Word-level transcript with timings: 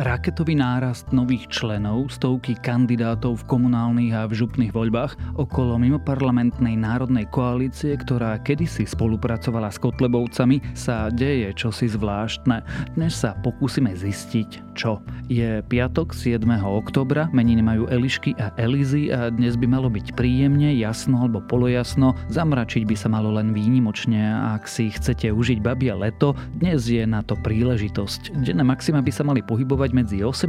Raketový 0.00 0.56
nárast 0.56 1.12
nových 1.12 1.44
členov, 1.52 2.08
stovky 2.08 2.56
kandidátov 2.56 3.44
v 3.44 3.48
komunálnych 3.52 4.16
a 4.16 4.24
v 4.24 4.32
župných 4.32 4.72
voľbách 4.72 5.36
okolo 5.36 5.76
mimoparlamentnej 5.76 6.72
národnej 6.72 7.28
koalície, 7.28 8.00
ktorá 8.00 8.40
kedysi 8.40 8.88
spolupracovala 8.88 9.68
s 9.68 9.76
Kotlebovcami, 9.76 10.72
sa 10.72 11.12
deje 11.12 11.52
čosi 11.52 11.84
zvláštne. 11.92 12.64
Dnes 12.96 13.12
sa 13.12 13.36
pokúsime 13.44 13.92
zistiť, 13.92 14.69
čo. 14.80 15.04
Je 15.28 15.60
piatok 15.68 16.16
7. 16.16 16.40
oktobra, 16.64 17.28
meniny 17.36 17.60
majú 17.60 17.84
Elišky 17.92 18.32
a 18.40 18.48
Elizy 18.56 19.12
a 19.12 19.28
dnes 19.28 19.60
by 19.60 19.68
malo 19.68 19.92
byť 19.92 20.16
príjemne, 20.16 20.72
jasno 20.72 21.20
alebo 21.20 21.44
polojasno, 21.44 22.16
zamračiť 22.32 22.88
by 22.88 22.96
sa 22.96 23.12
malo 23.12 23.36
len 23.36 23.52
výnimočne 23.52 24.16
a 24.24 24.56
ak 24.56 24.64
si 24.64 24.88
chcete 24.88 25.28
užiť 25.28 25.60
babia 25.60 25.92
leto, 25.92 26.32
dnes 26.56 26.88
je 26.88 27.04
na 27.04 27.20
to 27.20 27.36
príležitosť. 27.36 28.40
Denné 28.40 28.64
maxima 28.64 29.04
by 29.04 29.12
sa 29.12 29.28
mali 29.28 29.44
pohybovať 29.44 29.90
medzi 29.92 30.24
18 30.24 30.48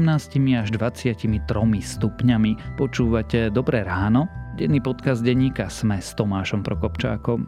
až 0.55 0.69
23 0.71 1.27
stupňami. 1.83 2.79
Počúvate 2.79 3.51
Dobré 3.51 3.83
ráno? 3.83 4.31
Denný 4.55 4.79
podcast 4.79 5.23
denníka 5.25 5.67
Sme 5.67 5.99
s 5.99 6.15
Tomášom 6.15 6.63
Prokopčákom. 6.63 7.47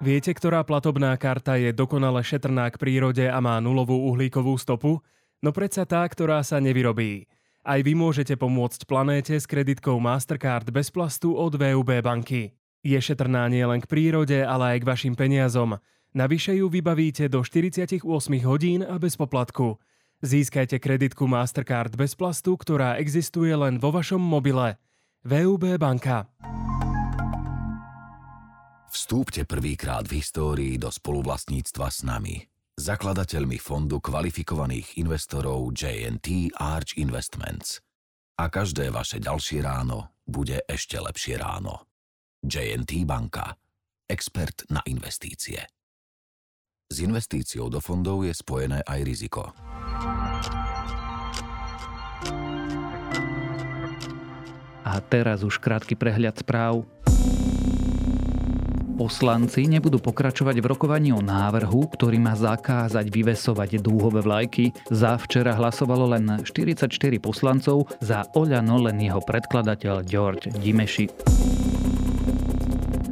Viete, 0.00 0.32
ktorá 0.32 0.64
platobná 0.64 1.12
karta 1.20 1.60
je 1.60 1.76
dokonale 1.76 2.24
šetrná 2.24 2.72
k 2.72 2.80
prírode 2.80 3.28
a 3.28 3.36
má 3.36 3.60
nulovú 3.60 4.08
uhlíkovú 4.08 4.56
stopu? 4.56 5.04
No 5.44 5.52
predsa 5.52 5.84
tá, 5.84 6.00
ktorá 6.08 6.40
sa 6.40 6.56
nevyrobí. 6.56 7.28
Aj 7.60 7.76
vy 7.84 7.92
môžete 7.92 8.32
pomôcť 8.40 8.88
planéte 8.88 9.36
s 9.36 9.44
kreditkou 9.44 10.00
Mastercard 10.00 10.64
bez 10.72 10.88
plastu 10.88 11.36
od 11.36 11.52
VUB 11.52 12.00
banky. 12.00 12.56
Je 12.80 12.96
šetrná 12.96 13.44
nielen 13.52 13.84
k 13.84 13.90
prírode, 13.92 14.40
ale 14.40 14.72
aj 14.72 14.78
k 14.80 14.88
vašim 14.88 15.12
peniazom. 15.12 15.76
Navyše 16.16 16.56
ju 16.56 16.72
vybavíte 16.72 17.28
do 17.28 17.44
48 17.44 18.00
hodín 18.48 18.80
a 18.88 18.96
bez 18.96 19.20
poplatku. 19.20 19.76
Získajte 20.24 20.80
kreditku 20.80 21.28
Mastercard 21.28 21.92
bez 21.92 22.16
plastu, 22.16 22.56
ktorá 22.56 22.96
existuje 22.96 23.52
len 23.52 23.76
vo 23.76 23.92
vašom 23.92 24.20
mobile. 24.20 24.80
VUB 25.28 25.76
banka. 25.76 26.24
Vstúpte 28.90 29.46
prvýkrát 29.46 30.02
v 30.02 30.18
histórii 30.18 30.74
do 30.74 30.90
spoluvlastníctva 30.90 31.86
s 31.94 32.02
nami, 32.02 32.42
zakladateľmi 32.74 33.54
fondu 33.62 34.02
kvalifikovaných 34.02 34.98
investorov 34.98 35.70
JNT 35.70 36.58
Arch 36.58 36.98
Investments. 36.98 37.78
A 38.42 38.50
každé 38.50 38.90
vaše 38.90 39.22
ďalšie 39.22 39.62
ráno 39.62 40.10
bude 40.26 40.66
ešte 40.66 40.98
lepšie 40.98 41.38
ráno. 41.38 41.86
JNT 42.42 43.06
banka. 43.06 43.54
Expert 44.10 44.66
na 44.74 44.82
investície. 44.90 45.62
S 46.90 46.96
investíciou 46.98 47.70
do 47.70 47.78
fondov 47.78 48.26
je 48.26 48.34
spojené 48.34 48.82
aj 48.82 49.00
riziko. 49.06 49.54
A 54.82 54.98
teraz 54.98 55.46
už 55.46 55.62
krátky 55.62 55.94
prehľad 55.94 56.42
správ. 56.42 56.82
Poslanci 59.00 59.64
nebudú 59.64 59.96
pokračovať 59.96 60.60
v 60.60 60.76
rokovaní 60.76 61.08
o 61.08 61.24
návrhu, 61.24 61.88
ktorý 61.88 62.20
má 62.20 62.36
zakázať 62.36 63.08
vyvesovať 63.08 63.80
dúhové 63.80 64.20
vlajky. 64.20 64.76
Za 64.92 65.16
včera 65.16 65.56
hlasovalo 65.56 66.12
len 66.12 66.44
44 66.44 66.92
poslancov, 67.16 67.88
za 68.04 68.28
Oľano 68.36 68.76
len 68.76 69.00
jeho 69.00 69.24
predkladateľ 69.24 70.04
George 70.04 70.52
Dimeši. 70.52 71.08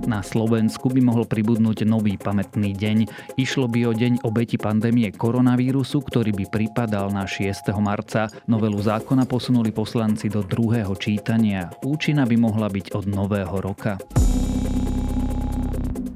Na 0.05 0.21
Slovensku 0.21 0.93
by 0.93 1.01
mohol 1.01 1.25
pribudnúť 1.25 1.89
nový 1.89 2.21
pamätný 2.21 2.77
deň. 2.77 3.09
Išlo 3.41 3.65
by 3.65 3.89
o 3.89 3.93
deň 3.97 4.29
obeti 4.29 4.61
pandémie 4.61 5.09
koronavírusu, 5.09 6.05
ktorý 6.05 6.37
by 6.37 6.45
pripadal 6.53 7.09
na 7.17 7.25
6. 7.25 7.73
marca. 7.81 8.29
Novelu 8.45 8.77
zákona 8.77 9.25
posunuli 9.25 9.73
poslanci 9.73 10.29
do 10.29 10.45
druhého 10.45 10.93
čítania. 11.01 11.73
Účina 11.81 12.29
by 12.29 12.37
mohla 12.37 12.69
byť 12.69 12.93
od 12.93 13.05
nového 13.09 13.57
roka. 13.57 13.97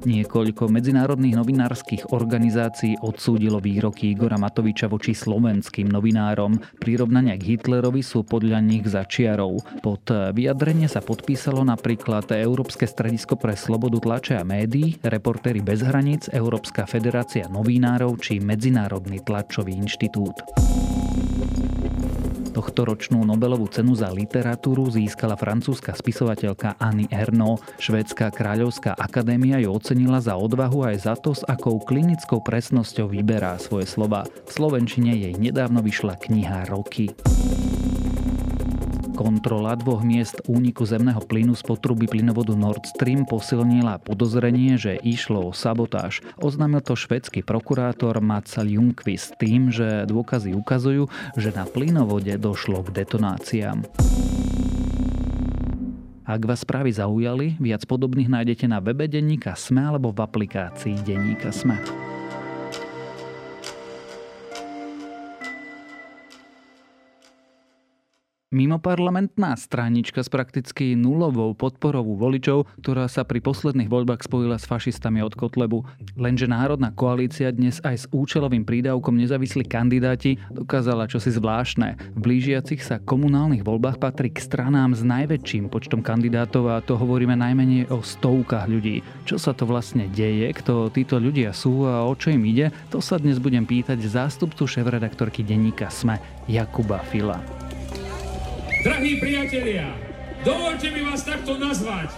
Niekoľko 0.03 0.67
medzinárodných 0.67 1.39
novinárskych 1.39 2.11
organizácií 2.11 2.99
odsúdilo 2.99 3.63
výroky 3.63 4.11
Igora 4.11 4.35
Matoviča 4.35 4.91
voči 4.91 5.15
slovenským 5.15 5.87
novinárom. 5.87 6.59
Prirovnania 6.75 7.39
k 7.39 7.55
Hitlerovi 7.55 8.03
sú 8.03 8.27
podľa 8.27 8.59
nich 8.59 8.83
začiarov. 8.83 9.63
Pod 9.79 10.03
vyjadrenie 10.11 10.91
sa 10.91 10.99
podpísalo 10.99 11.63
napríklad 11.63 12.27
Európske 12.35 12.83
stredisko 12.83 13.39
pre 13.39 13.55
slobodu 13.55 14.03
tlače 14.03 14.35
a 14.35 14.43
médií, 14.43 14.99
Reportéry 14.99 15.63
bez 15.63 15.79
hraníc, 15.79 16.27
Európska 16.35 16.83
federácia 16.83 17.47
novinárov 17.47 18.19
či 18.19 18.43
Medzinárodný 18.43 19.23
tlačový 19.23 19.71
inštitút. 19.71 20.35
Tohtoročnú 22.53 23.25
Nobelovú 23.25 23.65
cenu 23.65 23.97
za 23.97 24.13
literatúru 24.13 24.85
získala 24.93 25.33
francúzska 25.33 25.97
spisovateľka 25.97 26.77
Annie 26.77 27.09
Ernaux. 27.09 27.57
Švédska 27.81 28.29
kráľovská 28.29 28.93
akadémia 28.93 29.57
ju 29.57 29.73
ocenila 29.73 30.21
za 30.21 30.37
odvahu 30.37 30.85
aj 30.85 30.97
za 31.01 31.13
to, 31.17 31.33
s 31.33 31.41
akou 31.49 31.81
klinickou 31.81 32.45
presnosťou 32.45 33.09
vyberá 33.09 33.57
svoje 33.57 33.89
slova. 33.89 34.29
V 34.45 34.51
Slovenčine 34.53 35.17
jej 35.17 35.33
nedávno 35.33 35.81
vyšla 35.81 36.21
kniha 36.21 36.69
Roky. 36.69 37.17
Kontrola 39.13 39.77
dvoch 39.77 40.01
miest 40.01 40.41
úniku 40.49 40.89
zemného 40.89 41.21
plynu 41.21 41.53
z 41.53 41.61
potruby 41.61 42.09
plynovodu 42.09 42.57
Nord 42.57 42.89
Stream 42.89 43.29
posilnila 43.29 44.01
podozrenie, 44.01 44.73
že 44.81 44.97
išlo 45.05 45.49
o 45.49 45.51
sabotáž. 45.53 46.25
Oznámil 46.41 46.81
to 46.81 46.97
švedský 46.97 47.45
prokurátor 47.45 48.17
Mats 48.25 48.57
Ljungqvist 48.57 49.37
tým, 49.37 49.69
že 49.69 50.09
dôkazy 50.09 50.57
ukazujú, 50.57 51.13
že 51.37 51.53
na 51.53 51.69
plynovode 51.69 52.33
došlo 52.41 52.81
k 52.89 53.05
detonáciám. 53.05 53.85
Ak 56.25 56.41
vás 56.49 56.65
správy 56.65 56.89
zaujali, 56.89 57.59
viac 57.61 57.85
podobných 57.85 58.31
nájdete 58.31 58.65
na 58.65 58.81
webe 58.81 59.05
Denníka 59.05 59.53
Sme 59.53 59.85
alebo 59.93 60.09
v 60.09 60.25
aplikácii 60.25 61.05
Denníka 61.05 61.53
Sme. 61.53 61.77
Mimoparlamentná 68.53 69.57
stranička 69.57 70.21
s 70.21 70.29
prakticky 70.29 70.93
nulovou 70.93 71.57
podporou 71.57 72.05
voličov, 72.13 72.69
ktorá 72.85 73.09
sa 73.09 73.25
pri 73.25 73.41
posledných 73.41 73.89
voľbách 73.89 74.29
spojila 74.29 74.61
s 74.61 74.69
fašistami 74.69 75.25
od 75.25 75.33
Kotlebu. 75.33 75.81
Lenže 76.13 76.45
Národná 76.45 76.93
koalícia 76.93 77.49
dnes 77.49 77.81
aj 77.81 78.05
s 78.05 78.09
účelovým 78.13 78.61
prídavkom 78.61 79.17
nezávislí 79.17 79.65
kandidáti 79.65 80.37
dokázala 80.53 81.09
čosi 81.09 81.33
zvláštne. 81.33 81.97
V 82.13 82.19
blížiacich 82.21 82.85
sa 82.85 83.01
komunálnych 83.01 83.65
voľbách 83.65 83.97
patrí 83.97 84.29
k 84.29 84.45
stranám 84.45 84.93
s 84.93 85.01
najväčším 85.01 85.73
počtom 85.73 86.05
kandidátov 86.05 86.69
a 86.69 86.85
to 86.85 86.93
hovoríme 86.93 87.33
najmenej 87.33 87.89
o 87.89 88.05
stovkách 88.05 88.69
ľudí. 88.69 89.01
Čo 89.25 89.41
sa 89.41 89.57
to 89.57 89.65
vlastne 89.65 90.05
deje, 90.13 90.53
kto 90.53 90.93
títo 90.93 91.17
ľudia 91.17 91.57
sú 91.57 91.89
a 91.89 92.05
o 92.05 92.13
čo 92.13 92.29
im 92.29 92.45
ide, 92.45 92.69
to 92.93 93.01
sa 93.01 93.17
dnes 93.17 93.41
budem 93.41 93.65
pýtať 93.65 93.97
zástupcu 93.97 94.69
šéf-redaktorky 94.69 95.41
denníka 95.41 95.89
SME 95.89 96.21
Jakuba 96.45 97.01
Fila. 97.09 97.41
Drahí 98.83 99.15
priatelia, 99.15 99.95
dovolte 100.43 100.91
mi 100.91 101.07
vás 101.07 101.23
takto 101.23 101.55
nazvať. 101.55 102.11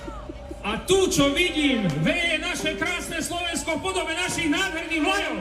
A 0.65 0.81
tu, 0.81 1.05
čo 1.13 1.29
vidím, 1.29 1.85
veje 2.01 2.41
naše 2.41 2.73
krásne 2.73 3.21
Slovensko 3.21 3.77
v 3.77 3.85
podobe 3.85 4.17
našich 4.17 4.49
nádherných 4.49 5.03
vlajov. 5.05 5.35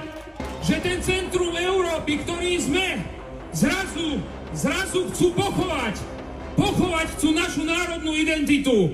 Že 0.69 0.77
ten 0.85 0.99
centrum 1.01 1.57
Európy, 1.57 2.21
ktorý 2.29 2.61
sme, 2.61 3.01
zrazu, 3.57 4.21
zrazu 4.53 5.09
chcú 5.17 5.33
pochovať. 5.33 5.97
Pochovať 6.61 7.07
chcú 7.17 7.29
našu 7.33 7.65
národnú 7.65 8.13
identitu. 8.13 8.93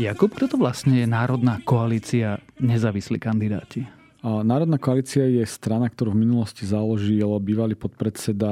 Jakub, 0.00 0.32
kto 0.32 0.48
to 0.48 0.56
vlastne 0.56 1.04
je 1.04 1.06
Národná 1.06 1.60
koalícia 1.68 2.40
nezávislí 2.56 3.20
kandidáti? 3.20 3.84
Národná 4.24 4.80
koalícia 4.80 5.28
je 5.28 5.44
strana, 5.44 5.92
ktorú 5.92 6.16
v 6.16 6.24
minulosti 6.24 6.64
založil 6.64 7.28
bývalý 7.44 7.76
podpredseda 7.76 8.48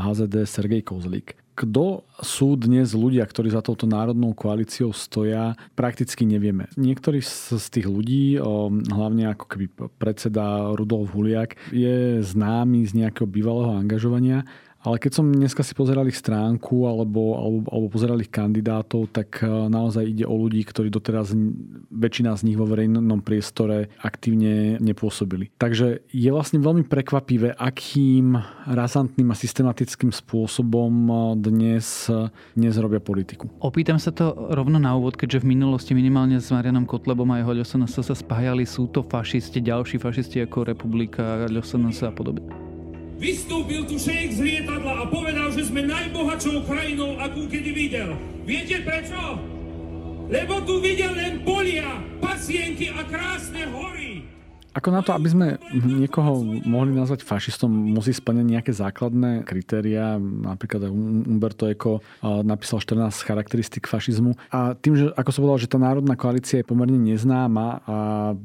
HZD 0.00 0.48
Sergej 0.48 0.80
Kozlík. 0.80 1.36
Kto 1.58 2.08
sú 2.24 2.56
dnes 2.56 2.96
ľudia, 2.96 3.26
ktorí 3.26 3.52
za 3.52 3.60
touto 3.60 3.84
národnou 3.84 4.32
koalíciou 4.32 4.96
stoja, 4.96 5.52
prakticky 5.76 6.24
nevieme. 6.24 6.72
Niektorí 6.80 7.20
z 7.20 7.60
tých 7.68 7.84
ľudí, 7.84 8.40
hlavne 8.88 9.28
ako 9.36 9.44
keby 9.44 9.66
predseda 10.00 10.72
Rudolf 10.72 11.12
Huliak, 11.12 11.60
je 11.68 12.24
známy 12.24 12.88
z 12.88 13.04
nejakého 13.04 13.28
bývalého 13.28 13.76
angažovania, 13.76 14.48
ale 14.80 14.96
keď 14.96 15.12
som 15.12 15.28
dneska 15.28 15.60
si 15.60 15.76
pozeral 15.76 16.08
ich 16.08 16.16
stránku 16.16 16.88
alebo, 16.88 17.36
alebo, 17.36 17.68
alebo 17.68 17.86
pozeral 17.92 18.16
ich 18.24 18.32
kandidátov, 18.32 19.12
tak 19.12 19.44
e, 19.44 19.46
naozaj 19.46 20.08
ide 20.08 20.24
o 20.24 20.32
ľudí, 20.32 20.64
ktorí 20.64 20.88
doteraz 20.88 21.36
väčšina 21.92 22.32
z 22.32 22.48
nich 22.48 22.56
vo 22.56 22.64
verejnom 22.64 23.20
priestore 23.20 23.92
aktívne 24.00 24.80
nepôsobili. 24.80 25.52
Takže 25.60 26.08
je 26.08 26.30
vlastne 26.32 26.64
veľmi 26.64 26.88
prekvapivé, 26.88 27.52
akým 27.60 28.40
razantným 28.64 29.28
a 29.28 29.36
systematickým 29.36 30.16
spôsobom 30.16 30.92
e, 31.08 31.12
dnes, 31.44 32.08
dnes 32.56 32.74
robia 32.80 33.04
politiku. 33.04 33.52
Opýtam 33.60 34.00
sa 34.00 34.16
to 34.16 34.32
rovno 34.32 34.80
na 34.80 34.96
úvod, 34.96 35.20
keďže 35.20 35.44
v 35.44 35.60
minulosti 35.60 35.92
minimálne 35.92 36.40
s 36.40 36.48
Marianom 36.48 36.88
Kotlebom 36.88 37.28
a 37.36 37.44
jeho 37.44 37.52
LSNS 37.52 38.00
sa 38.00 38.16
spájali. 38.16 38.64
Sú 38.64 38.88
to 38.88 39.04
fašisti, 39.04 39.60
ďalší 39.60 40.00
fašisti 40.00 40.40
ako 40.48 40.72
Republika, 40.72 41.44
LSNS 41.52 42.08
a 42.08 42.12
podobne? 42.16 42.69
Vystúpil 43.20 43.84
tu 43.84 44.00
šejk 44.00 44.32
z 44.32 44.40
lietadla 44.40 45.04
a 45.04 45.12
povedal, 45.12 45.52
že 45.52 45.68
sme 45.68 45.84
najbohatšou 45.84 46.64
krajinou, 46.64 47.20
akú 47.20 47.44
kedy 47.44 47.70
videl. 47.76 48.16
Viete 48.48 48.80
prečo? 48.80 49.36
Lebo 50.32 50.64
tu 50.64 50.80
videl 50.80 51.12
len 51.12 51.44
polia, 51.44 52.00
pasienky 52.18 52.88
a 52.88 53.04
krásne 53.04 53.68
hory. 53.68 54.24
Ako 54.70 54.94
na 54.94 55.02
to, 55.02 55.10
aby 55.10 55.26
sme 55.26 55.58
niekoho 55.74 56.46
mohli 56.62 56.94
nazvať 56.94 57.26
fašistom, 57.26 57.66
musí 57.66 58.14
splňať 58.14 58.46
nejaké 58.46 58.70
základné 58.70 59.42
kritéria. 59.42 60.14
Napríklad 60.22 60.86
Umberto 60.94 61.66
Eco 61.66 61.98
napísal 62.22 62.78
14 62.78 63.26
charakteristik 63.26 63.90
fašizmu. 63.90 64.38
A 64.54 64.78
tým, 64.78 64.94
že 64.94 65.10
ako 65.18 65.30
som 65.34 65.42
povedal, 65.42 65.66
že 65.66 65.72
tá 65.74 65.78
národná 65.82 66.14
koalícia 66.14 66.62
je 66.62 66.70
pomerne 66.70 67.02
neznáma 67.02 67.82
a 67.82 67.96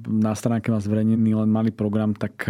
na 0.10 0.34
stránke 0.34 0.74
má 0.74 0.82
zverejnený 0.82 1.46
len 1.46 1.50
malý 1.54 1.70
program, 1.70 2.18
tak 2.18 2.50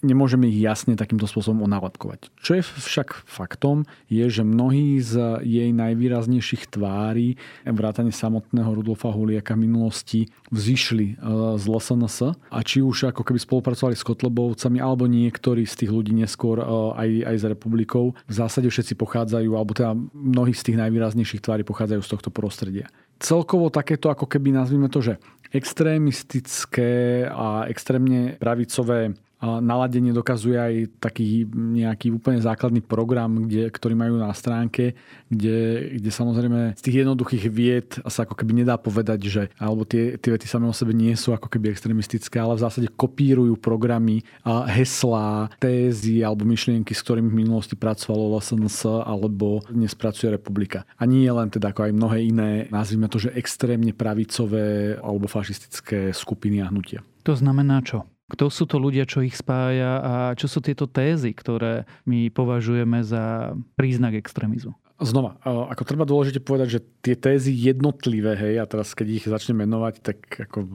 nemôžeme 0.00 0.48
ich 0.48 0.60
jasne 0.60 0.96
takýmto 0.96 1.28
spôsobom 1.28 1.64
onálepkovať. 1.68 2.32
Čo 2.40 2.60
je 2.60 2.62
však 2.64 3.24
faktom, 3.28 3.84
je, 4.08 4.24
že 4.28 4.42
mnohí 4.44 5.00
z 5.00 5.40
jej 5.44 5.70
najvýraznejších 5.76 6.72
tvári, 6.72 7.36
vrátane 7.64 8.12
samotného 8.12 8.70
Rudolfa 8.72 9.12
Huliaka 9.12 9.56
v 9.56 9.68
minulosti, 9.68 10.20
vzýšli 10.48 11.06
e, 11.06 11.14
z 11.60 11.64
LSNS 11.68 12.18
a 12.50 12.58
či 12.64 12.80
už 12.80 13.12
ako 13.12 13.22
keby 13.22 13.38
spolupracovali 13.38 13.94
s 13.96 14.04
Kotlebovcami, 14.04 14.80
alebo 14.80 15.04
niektorí 15.06 15.68
z 15.68 15.84
tých 15.84 15.90
ľudí 15.92 16.16
neskôr 16.16 16.60
e, 16.60 16.64
aj, 16.96 17.10
aj 17.30 17.36
z 17.36 17.44
republikou, 17.52 18.16
v 18.16 18.34
zásade 18.34 18.68
všetci 18.68 18.96
pochádzajú, 18.96 19.50
alebo 19.52 19.72
teda 19.76 19.92
mnohí 20.16 20.56
z 20.56 20.72
tých 20.72 20.80
najvýraznejších 20.80 21.44
tvári 21.44 21.62
pochádzajú 21.62 22.00
z 22.00 22.10
tohto 22.10 22.30
prostredia. 22.32 22.88
Celkovo 23.20 23.68
takéto 23.68 24.08
ako 24.08 24.24
keby 24.24 24.56
nazvime 24.56 24.88
to, 24.88 25.04
že 25.04 25.20
extrémistické 25.52 27.26
a 27.28 27.66
extrémne 27.68 28.38
pravicové 28.40 29.12
naladenie 29.40 30.12
dokazuje 30.12 30.56
aj 30.56 30.74
taký 31.00 31.48
nejaký 31.52 32.12
úplne 32.12 32.44
základný 32.44 32.84
program, 32.84 33.48
kde, 33.48 33.72
ktorý 33.72 33.96
majú 33.96 34.20
na 34.20 34.30
stránke, 34.36 34.94
kde, 35.32 35.90
kde 35.96 36.10
samozrejme 36.12 36.76
z 36.76 36.82
tých 36.84 36.96
jednoduchých 37.04 37.44
vied 37.48 37.88
sa 38.04 38.28
ako 38.28 38.36
keby 38.36 38.64
nedá 38.64 38.76
povedať, 38.76 39.20
že 39.26 39.42
alebo 39.56 39.88
tie, 39.88 40.20
tie 40.20 40.36
vety 40.36 40.44
samé 40.44 40.68
o 40.68 40.76
sebe 40.76 40.92
nie 40.92 41.16
sú 41.16 41.32
ako 41.32 41.48
keby 41.48 41.72
extremistické, 41.72 42.36
ale 42.36 42.60
v 42.60 42.64
zásade 42.64 42.88
kopírujú 42.92 43.56
programy, 43.56 44.22
a 44.44 44.68
heslá, 44.68 45.48
tézy 45.56 46.20
alebo 46.20 46.44
myšlienky, 46.44 46.92
s 46.92 47.04
ktorými 47.04 47.32
v 47.32 47.40
minulosti 47.46 47.74
pracovalo 47.74 48.36
LSNS 48.36 49.06
alebo 49.06 49.64
dnes 49.72 49.96
pracuje 49.96 50.32
republika. 50.32 50.84
A 51.00 51.08
nie 51.08 51.28
len 51.30 51.48
teda 51.48 51.72
ako 51.72 51.88
aj 51.88 51.92
mnohé 51.96 52.18
iné, 52.28 52.50
nazvime 52.68 53.08
to, 53.08 53.16
že 53.16 53.32
extrémne 53.32 53.96
pravicové 53.96 54.98
alebo 55.00 55.30
fašistické 55.30 56.12
skupiny 56.12 56.60
a 56.60 56.68
hnutia. 56.68 57.00
To 57.24 57.36
znamená 57.36 57.80
čo? 57.84 58.08
Kto 58.30 58.46
sú 58.46 58.64
to 58.70 58.78
ľudia, 58.78 59.04
čo 59.04 59.26
ich 59.26 59.34
spája 59.34 59.98
a 59.98 60.12
čo 60.38 60.46
sú 60.46 60.62
tieto 60.62 60.86
tézy, 60.86 61.34
ktoré 61.34 61.84
my 62.06 62.30
považujeme 62.30 63.02
za 63.02 63.52
príznak 63.74 64.14
extrémizmu? 64.14 64.78
Znova, 65.00 65.40
ako 65.44 65.88
treba 65.88 66.04
dôležite 66.04 66.44
povedať, 66.44 66.68
že 66.76 66.80
tie 67.00 67.16
tézy 67.16 67.56
jednotlivé, 67.56 68.36
hej, 68.36 68.60
a 68.60 68.68
teraz 68.68 68.92
keď 68.92 69.06
ich 69.08 69.24
začne 69.24 69.56
menovať, 69.56 69.94
tak 70.04 70.18
ako 70.44 70.68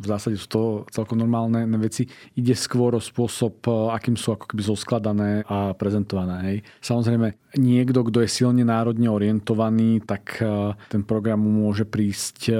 v 0.00 0.04
zásade 0.04 0.36
sú 0.36 0.46
to 0.52 0.62
celkom 0.92 1.16
normálne 1.16 1.64
veci. 1.80 2.04
Ide 2.36 2.52
skôr 2.52 2.92
o 2.92 3.00
spôsob, 3.00 3.64
akým 3.96 4.20
sú 4.20 4.36
ako 4.36 4.52
keby 4.52 4.62
zoskladané 4.68 5.48
a 5.48 5.72
prezentované. 5.72 6.36
Hej. 6.44 6.56
Samozrejme, 6.84 7.56
niekto, 7.56 8.04
kto 8.04 8.20
je 8.20 8.28
silne 8.28 8.68
národne 8.68 9.08
orientovaný, 9.08 10.04
tak 10.04 10.44
ten 10.92 11.00
program 11.00 11.40
môže 11.40 11.88
prísť 11.88 12.52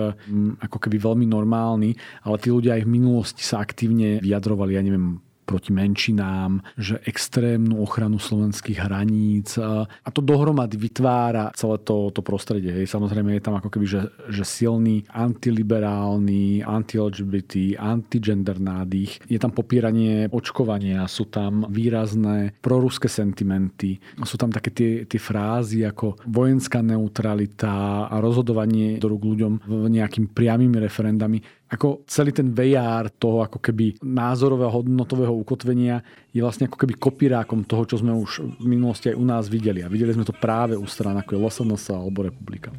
ako 0.56 0.76
keby 0.80 0.96
veľmi 0.96 1.28
normálny, 1.28 2.00
ale 2.24 2.40
tí 2.40 2.48
ľudia 2.48 2.80
aj 2.80 2.88
v 2.88 2.94
minulosti 2.96 3.44
sa 3.44 3.60
aktívne 3.60 4.24
vyjadrovali, 4.24 4.72
ja 4.72 4.80
neviem, 4.80 5.20
proti 5.50 5.74
menšinám, 5.74 6.62
že 6.78 7.02
extrémnu 7.02 7.82
ochranu 7.82 8.22
slovenských 8.22 8.86
hraníc 8.86 9.58
a 9.58 10.08
to 10.14 10.22
dohromady 10.22 10.78
vytvára 10.78 11.50
celé 11.58 11.82
to, 11.82 12.14
to 12.14 12.22
prostredie. 12.22 12.70
Hej. 12.70 12.86
Samozrejme 12.94 13.34
je 13.34 13.42
tam 13.42 13.58
ako 13.58 13.66
keby, 13.74 13.86
že, 13.90 14.00
že 14.30 14.46
silný 14.46 15.02
antiliberálny, 15.10 16.62
anti-LGBT, 16.62 17.74
anti-gender 17.82 18.62
nádych. 18.62 19.26
Je 19.26 19.42
tam 19.42 19.50
popieranie 19.50 20.30
očkovania, 20.30 21.10
sú 21.10 21.26
tam 21.26 21.66
výrazné 21.66 22.54
proruské 22.62 23.10
sentimenty, 23.10 23.98
sú 24.22 24.38
tam 24.38 24.54
také 24.54 24.70
tie, 24.70 24.92
tie 25.10 25.18
frázy 25.18 25.82
ako 25.82 26.22
vojenská 26.30 26.78
neutralita 26.78 28.06
a 28.06 28.16
rozhodovanie 28.22 29.02
do 29.02 29.10
rúk 29.10 29.26
ľuďom 29.34 29.66
nejakým 29.90 30.30
priamými 30.30 30.78
referendami 30.78 31.42
ako 31.70 32.02
celý 32.10 32.34
ten 32.34 32.50
VR 32.50 33.06
toho 33.14 33.46
ako 33.46 33.62
keby 33.62 34.02
názorového 34.02 34.82
hodnotového 34.82 35.30
ukotvenia 35.30 36.02
je 36.34 36.42
vlastne 36.42 36.66
ako 36.66 36.74
keby 36.74 36.98
kopírákom 36.98 37.62
toho, 37.62 37.86
čo 37.86 38.02
sme 38.02 38.10
už 38.10 38.58
v 38.58 38.66
minulosti 38.66 39.14
aj 39.14 39.16
u 39.16 39.24
nás 39.24 39.46
videli. 39.46 39.86
A 39.86 39.88
videli 39.88 40.10
sme 40.10 40.26
to 40.26 40.34
práve 40.34 40.74
u 40.74 40.82
strán 40.90 41.14
ako 41.22 41.38
je 41.38 41.42
LSNS 41.46 41.94
alebo 41.94 42.26
Republika. 42.26 42.74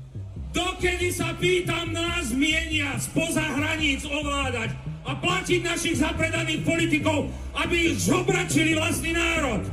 Dokedy 0.51 1.07
sa 1.15 1.31
pýtam 1.39 1.95
nás 1.95 2.35
mienia 2.35 2.99
spoza 2.99 3.39
hraníc 3.39 4.03
ovládať 4.03 4.75
a 5.07 5.15
platiť 5.15 5.59
našich 5.63 5.95
zapredaných 6.03 6.67
politikov, 6.67 7.31
aby 7.55 7.95
ich 7.95 8.11
zobračili 8.11 8.75
vlastný 8.75 9.15
národ. 9.15 9.63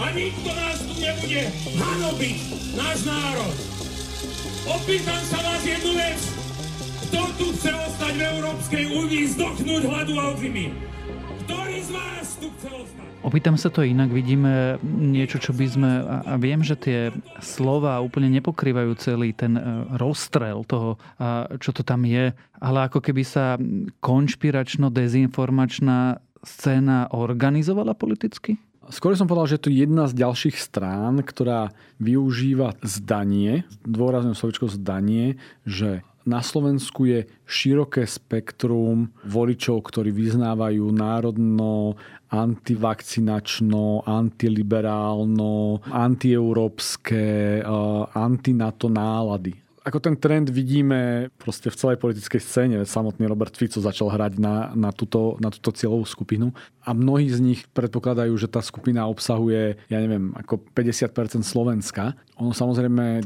A 0.00 0.08
nikto 0.16 0.48
nás 0.56 0.80
tu 0.80 0.96
nebude 0.96 1.40
hanobiť, 1.76 2.36
náš 2.80 2.98
národ. 3.04 3.54
Opýtam 4.64 5.22
sa 5.28 5.38
vás 5.44 5.60
jednu 5.60 5.92
vec, 5.92 6.43
kto 7.14 7.30
tu 7.38 7.46
chce 7.54 7.70
ostať 7.70 8.18
v 8.18 8.26
Európskej 8.26 8.90
únii, 8.90 9.38
zdochnúť 9.38 9.86
hladu 9.86 10.18
a 10.18 10.34
zimy? 10.34 10.74
Ktorý 11.46 11.78
z 11.78 11.94
vás 11.94 12.34
tu 12.42 12.50
chce 12.58 12.74
ostať? 12.74 13.06
Opýtam 13.22 13.54
sa 13.54 13.70
to 13.70 13.86
inak, 13.86 14.10
vidíme 14.10 14.82
niečo, 14.82 15.38
čo 15.38 15.54
by 15.54 15.66
sme, 15.70 16.02
a 16.26 16.34
viem, 16.42 16.66
že 16.66 16.74
tie 16.74 17.14
slova 17.38 18.02
úplne 18.02 18.34
nepokrývajú 18.34 18.98
celý 18.98 19.30
ten 19.30 19.54
e, 19.54 19.62
rozstrel 19.94 20.66
toho, 20.66 20.98
čo 21.62 21.70
to 21.70 21.86
tam 21.86 22.02
je, 22.02 22.34
ale 22.58 22.78
ako 22.90 22.98
keby 22.98 23.22
sa 23.22 23.62
konšpiračno-dezinformačná 24.02 26.18
scéna 26.42 27.14
organizovala 27.14 27.94
politicky? 27.94 28.58
Skôr 28.90 29.14
som 29.14 29.30
povedal, 29.30 29.54
že 29.54 29.62
to 29.62 29.70
je 29.70 29.86
jedna 29.86 30.10
z 30.10 30.18
ďalších 30.18 30.58
strán, 30.58 31.22
ktorá 31.22 31.70
využíva 32.02 32.74
zdanie, 32.82 33.62
dôrazné 33.86 34.34
slovičko 34.34 34.66
zdanie, 34.66 35.38
že 35.62 36.02
na 36.24 36.40
Slovensku 36.40 37.04
je 37.04 37.28
široké 37.44 38.08
spektrum 38.08 39.12
voličov, 39.28 39.84
ktorí 39.92 40.08
vyznávajú 40.12 40.88
národno, 40.88 42.00
antivakcinačno, 42.32 44.08
antiliberálno, 44.08 45.84
antieurópske, 45.84 47.24
eh, 47.60 47.66
antinato 48.16 48.88
nálady 48.88 49.64
ako 49.84 50.00
ten 50.00 50.16
trend 50.16 50.48
vidíme 50.48 51.28
proste 51.36 51.68
v 51.68 51.76
celej 51.76 52.00
politickej 52.00 52.40
scéne. 52.40 52.76
Samotný 52.88 53.28
Robert 53.28 53.52
Fico 53.52 53.84
začal 53.84 54.08
hrať 54.08 54.40
na, 54.40 54.72
na, 54.72 54.90
túto, 54.96 55.36
na 55.44 55.52
túto 55.52 55.76
cieľovú 55.76 56.08
skupinu 56.08 56.56
a 56.80 56.96
mnohí 56.96 57.28
z 57.28 57.44
nich 57.44 57.60
predpokladajú, 57.76 58.32
že 58.40 58.48
tá 58.48 58.64
skupina 58.64 59.04
obsahuje, 59.04 59.76
ja 59.92 59.98
neviem, 60.00 60.32
ako 60.40 60.64
50% 60.72 61.44
Slovenska. 61.44 62.16
Ono 62.34 62.50
samozrejme, 62.50 63.22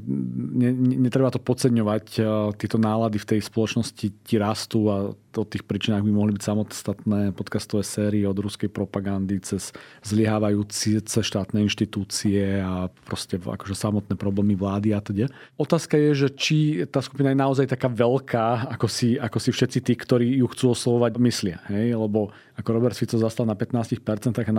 ne, 0.53 0.71
netreba 1.01 1.33
to 1.33 1.41
podceňovať. 1.41 2.21
Tieto 2.61 2.77
nálady 2.77 3.17
v 3.17 3.29
tej 3.37 3.41
spoločnosti 3.41 4.07
ti 4.21 4.35
rastú 4.37 4.93
a 4.93 4.97
o 5.39 5.45
tých 5.47 5.63
príčinách 5.63 6.03
by 6.03 6.11
mohli 6.11 6.35
byť 6.35 6.43
samostatné 6.43 7.21
podcastové 7.31 7.87
série 7.87 8.27
od 8.27 8.35
ruskej 8.35 8.67
propagandy 8.69 9.39
cez 9.39 9.71
zlyhávajúce 10.03 10.99
štátne 11.05 11.63
inštitúcie 11.63 12.59
a 12.59 12.91
proste 13.07 13.39
akože 13.39 13.79
samotné 13.79 14.19
problémy 14.19 14.59
vlády 14.59 14.93
a 14.93 15.01
teda. 15.01 15.31
Otázka 15.55 15.95
je, 15.95 16.27
že 16.27 16.29
či 16.35 16.57
tá 16.91 16.99
skupina 16.99 17.31
je 17.31 17.39
naozaj 17.39 17.71
taká 17.71 17.87
veľká, 17.87 18.75
ako 18.75 18.91
si, 18.91 19.15
ako 19.15 19.39
si 19.39 19.55
všetci 19.55 19.79
tí, 19.79 19.95
ktorí 19.95 20.43
ju 20.43 20.51
chcú 20.51 20.75
oslovovať, 20.75 21.13
myslia. 21.23 21.63
Hej? 21.71 21.95
Lebo 21.95 22.35
ako 22.59 22.69
Robert 22.75 22.99
Fico 22.99 23.15
zastal 23.15 23.47
na 23.47 23.55
15% 23.55 23.95
a 24.43 24.53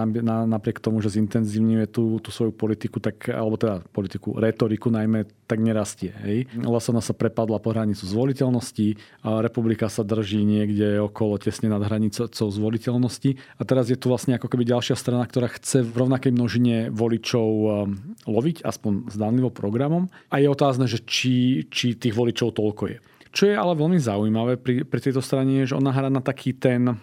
napriek 0.48 0.80
tomu, 0.80 1.04
že 1.04 1.12
zintenzívňuje 1.20 1.92
tú, 1.92 2.24
tú 2.24 2.32
svoju 2.32 2.56
politiku, 2.56 3.04
tak, 3.04 3.28
alebo 3.28 3.60
teda 3.60 3.84
politiku, 3.92 4.39
retoriku 4.40 4.88
najmä, 4.90 5.28
tak 5.46 5.60
nerastie. 5.60 6.16
Hej? 6.24 6.50
Lasana 6.64 7.04
sa 7.04 7.12
prepadla 7.12 7.60
po 7.60 7.76
hranicu 7.76 8.08
zvoliteľnosti, 8.08 8.96
a 9.28 9.44
republika 9.44 9.92
sa 9.92 10.08
drží 10.08 10.42
niekde 10.42 11.04
okolo 11.04 11.38
tesne 11.38 11.68
nad 11.70 11.84
hranicou 11.84 12.32
zvoliteľnosti. 12.32 13.36
A 13.60 13.62
teraz 13.68 13.92
je 13.92 14.00
tu 14.00 14.08
vlastne 14.10 14.40
ako 14.40 14.48
keby 14.48 14.64
ďalšia 14.66 14.96
strana, 14.96 15.28
ktorá 15.28 15.52
chce 15.52 15.84
v 15.84 15.94
rovnakej 15.94 16.32
množine 16.32 16.76
voličov 16.90 17.48
um, 17.48 18.00
loviť, 18.26 18.64
aspoň 18.64 19.12
zdánlivo 19.12 19.52
programom. 19.52 20.08
A 20.32 20.40
je 20.40 20.48
otázne, 20.48 20.88
že 20.88 21.04
či, 21.04 21.68
či 21.68 22.00
tých 22.00 22.16
voličov 22.16 22.56
toľko 22.56 22.84
je. 22.90 22.98
Čo 23.30 23.44
je 23.46 23.56
ale 23.56 23.78
veľmi 23.78 24.02
zaujímavé 24.02 24.58
pri, 24.58 24.82
pri 24.88 25.00
tejto 25.06 25.22
strane 25.22 25.62
je, 25.62 25.74
že 25.74 25.78
ona 25.78 25.94
hrá 25.94 26.10
na 26.10 26.18
taký 26.18 26.58
ten 26.58 26.98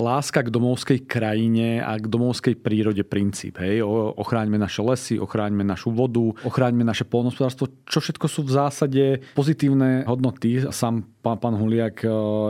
láska 0.00 0.40
k 0.40 0.50
domovskej 0.50 1.04
krajine 1.04 1.84
a 1.84 1.94
k 2.00 2.08
domovskej 2.08 2.56
prírode 2.58 3.04
princíp. 3.04 3.60
Hej? 3.60 3.84
Ochráňme 4.16 4.56
naše 4.56 4.80
lesy, 4.80 5.14
ochráňme 5.20 5.62
našu 5.62 5.92
vodu, 5.92 6.32
ochráňme 6.42 6.82
naše 6.82 7.04
polnospodárstvo, 7.04 7.68
čo 7.84 8.00
všetko 8.00 8.26
sú 8.26 8.40
v 8.48 8.54
zásade 8.56 9.04
pozitívne 9.36 10.08
hodnoty. 10.08 10.64
Sám 10.72 11.04
pán, 11.20 11.38
pán 11.38 11.54
Huliak 11.54 12.02
e, 12.02 12.08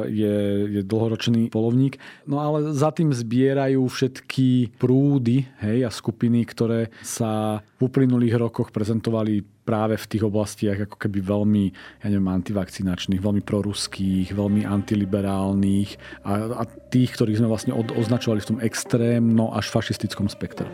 je, 0.08 0.36
je 0.78 0.80
dlhoročný 0.86 1.50
polovník. 1.50 1.98
No 2.24 2.40
ale 2.40 2.70
za 2.72 2.94
tým 2.94 3.10
zbierajú 3.10 3.82
všetky 3.90 4.78
prúdy 4.78 5.50
hej, 5.60 5.84
a 5.84 5.90
skupiny, 5.90 6.46
ktoré 6.46 6.94
sa 7.02 7.60
v 7.82 7.90
uplynulých 7.90 8.38
rokoch 8.38 8.70
prezentovali 8.70 9.42
práve 9.70 9.94
v 9.94 10.08
tých 10.10 10.26
oblastiach 10.26 10.82
ako 10.82 10.98
keby 10.98 11.22
veľmi, 11.22 11.64
ja 12.02 12.10
neviem, 12.10 12.26
antivakcinačných, 12.26 13.22
veľmi 13.22 13.38
proruských, 13.46 14.34
veľmi 14.34 14.66
antiliberálnych 14.66 16.26
a, 16.26 16.58
a 16.58 16.62
tých, 16.66 17.14
ktorých 17.14 17.38
sme 17.38 17.46
vlastne 17.46 17.70
od, 17.70 17.94
označovali 17.94 18.42
v 18.42 18.48
tom 18.50 18.58
extrémno 18.58 19.54
až 19.54 19.70
fašistickom 19.70 20.26
spektre. 20.26 20.66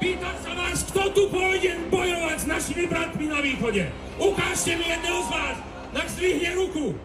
Pýtam 0.00 0.32
sa 0.40 0.56
vás, 0.56 0.80
kto 0.88 1.12
tu 1.12 1.28
pôjde 1.28 1.76
bojovať 1.92 2.36
s 2.40 2.46
našimi 2.48 2.88
bratmi 2.88 3.28
na 3.28 3.44
východe? 3.44 3.84
Ukážte 4.16 4.72
mi 4.80 4.88
jedného 4.88 5.20
z 5.20 5.28
vás, 5.28 5.56
tak 5.92 6.06
zdvihne 6.08 6.50
ruku. 6.56 6.96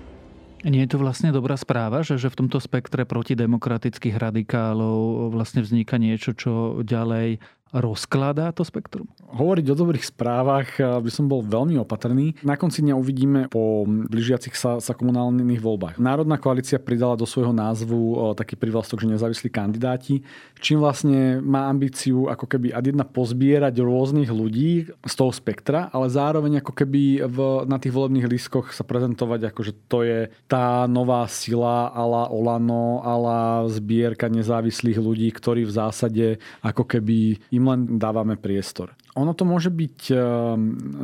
Nie 0.63 0.87
je 0.87 0.95
to 0.95 1.03
vlastne 1.03 1.35
dobrá 1.35 1.59
správa, 1.59 2.07
že, 2.07 2.15
že 2.15 2.31
v 2.31 2.47
tomto 2.47 2.55
spektre 2.63 3.03
protidemokratických 3.03 4.15
radikálov 4.15 5.27
vlastne 5.35 5.59
vzniká 5.59 5.99
niečo, 5.99 6.31
čo 6.31 6.79
ďalej 6.87 7.43
rozkladá 7.73 8.53
to 8.53 8.61
spektrum? 8.61 9.09
Hovoriť 9.33 9.65
o 9.73 9.75
dobrých 9.75 10.05
správach 10.05 10.77
eh, 10.77 10.85
by 10.85 11.09
som 11.09 11.25
bol 11.25 11.41
veľmi 11.41 11.75
opatrný. 11.81 12.37
Na 12.45 12.53
konci 12.53 12.85
dňa 12.85 12.93
uvidíme 12.93 13.49
po 13.49 13.83
blížiacich 13.89 14.53
sa, 14.53 14.77
sa 14.77 14.93
komunálnych 14.93 15.57
voľbách. 15.57 15.97
Národná 15.97 16.37
koalícia 16.37 16.77
pridala 16.77 17.17
do 17.17 17.25
svojho 17.25 17.51
názvu 17.51 17.97
eh, 17.97 18.17
taký 18.37 18.53
privlastok, 18.55 19.01
že 19.01 19.11
nezávislí 19.17 19.49
kandidáti, 19.49 20.21
čím 20.61 20.79
vlastne 20.79 21.41
má 21.41 21.65
ambíciu 21.67 22.29
ako 22.29 22.45
keby 22.45 22.71
ad 22.71 22.85
jedna 22.85 23.03
pozbierať 23.03 23.73
rôznych 23.81 24.29
ľudí 24.29 24.87
z 24.87 25.13
toho 25.17 25.33
spektra, 25.33 25.89
ale 25.89 26.13
zároveň 26.13 26.61
ako 26.61 26.71
keby 26.77 27.25
v, 27.25 27.37
na 27.65 27.81
tých 27.81 27.95
volebných 27.95 28.29
lískoch 28.29 28.69
sa 28.69 28.85
prezentovať 28.85 29.49
ako, 29.49 29.59
že 29.65 29.73
to 29.89 30.05
je 30.05 30.29
tá 30.45 30.85
nová 30.85 31.25
sila 31.25 31.89
ala 31.89 32.29
Olano, 32.29 33.01
ala 33.01 33.65
zbierka 33.65 34.29
nezávislých 34.29 35.01
ľudí, 35.01 35.33
ktorí 35.33 35.65
v 35.65 35.73
zásade 35.73 36.25
ako 36.61 36.85
keby 36.85 37.41
im 37.49 37.62
im 37.63 37.67
len 37.71 37.81
dávame 37.95 38.35
priestor. 38.35 38.91
Ono 39.13 39.37
to 39.37 39.45
môže 39.45 39.69
byť 39.69 39.99
ehm, 40.09 40.17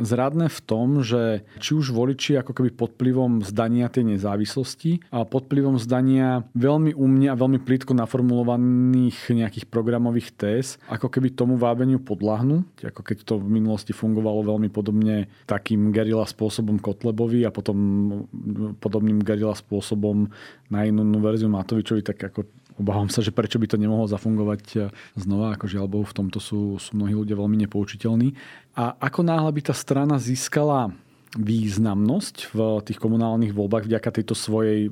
zradné 0.02 0.50
v 0.50 0.60
tom, 0.66 0.98
že 1.00 1.46
či 1.62 1.78
už 1.78 1.94
voliči 1.94 2.42
ako 2.42 2.52
keby 2.58 2.74
pod 2.74 2.98
vplyvom 2.98 3.46
zdania 3.46 3.86
tej 3.86 4.18
nezávislosti 4.18 5.06
a 5.14 5.22
pod 5.22 5.46
vplyvom 5.46 5.78
zdania 5.78 6.42
veľmi 6.58 6.90
umne 6.98 7.30
a 7.30 7.38
veľmi 7.38 7.62
plítko 7.62 7.94
naformulovaných 7.94 9.30
nejakých 9.30 9.66
programových 9.70 10.34
téz, 10.34 10.82
ako 10.90 11.06
keby 11.06 11.38
tomu 11.38 11.54
vábeniu 11.54 12.02
podľahnú, 12.02 12.66
ako 12.82 13.00
keď 13.06 13.16
to 13.22 13.34
v 13.38 13.46
minulosti 13.46 13.94
fungovalo 13.94 14.42
veľmi 14.42 14.68
podobne 14.74 15.30
takým 15.46 15.94
gerila 15.94 16.26
spôsobom 16.26 16.82
Kotlebovi 16.82 17.46
a 17.46 17.54
potom 17.54 17.78
podobným 18.82 19.22
gerila 19.22 19.54
spôsobom 19.54 20.26
na 20.66 20.82
inú 20.82 21.06
verziu 21.22 21.46
Matovičovi, 21.46 22.02
tak 22.02 22.18
ako 22.26 22.59
obávam 22.80 23.12
sa, 23.12 23.20
že 23.20 23.30
prečo 23.30 23.60
by 23.60 23.68
to 23.68 23.76
nemohlo 23.76 24.08
zafungovať 24.08 24.62
e, 24.72 24.78
znova, 25.20 25.52
ako 25.52 25.68
žiaľ 25.68 25.86
Bohu, 25.86 26.06
v 26.08 26.16
tomto 26.16 26.40
sú, 26.40 26.80
sú 26.80 26.96
mnohí 26.96 27.12
ľudia 27.12 27.36
veľmi 27.36 27.60
nepoučiteľní. 27.68 28.32
A 28.74 28.96
ako 28.96 29.20
náhle 29.20 29.52
by 29.52 29.68
tá 29.68 29.74
strana 29.76 30.16
získala 30.16 30.90
významnosť 31.38 32.50
v 32.50 32.58
tých 32.82 32.98
komunálnych 32.98 33.54
voľbách 33.54 33.86
vďaka 33.86 34.10
tejto 34.10 34.34
svojej 34.34 34.90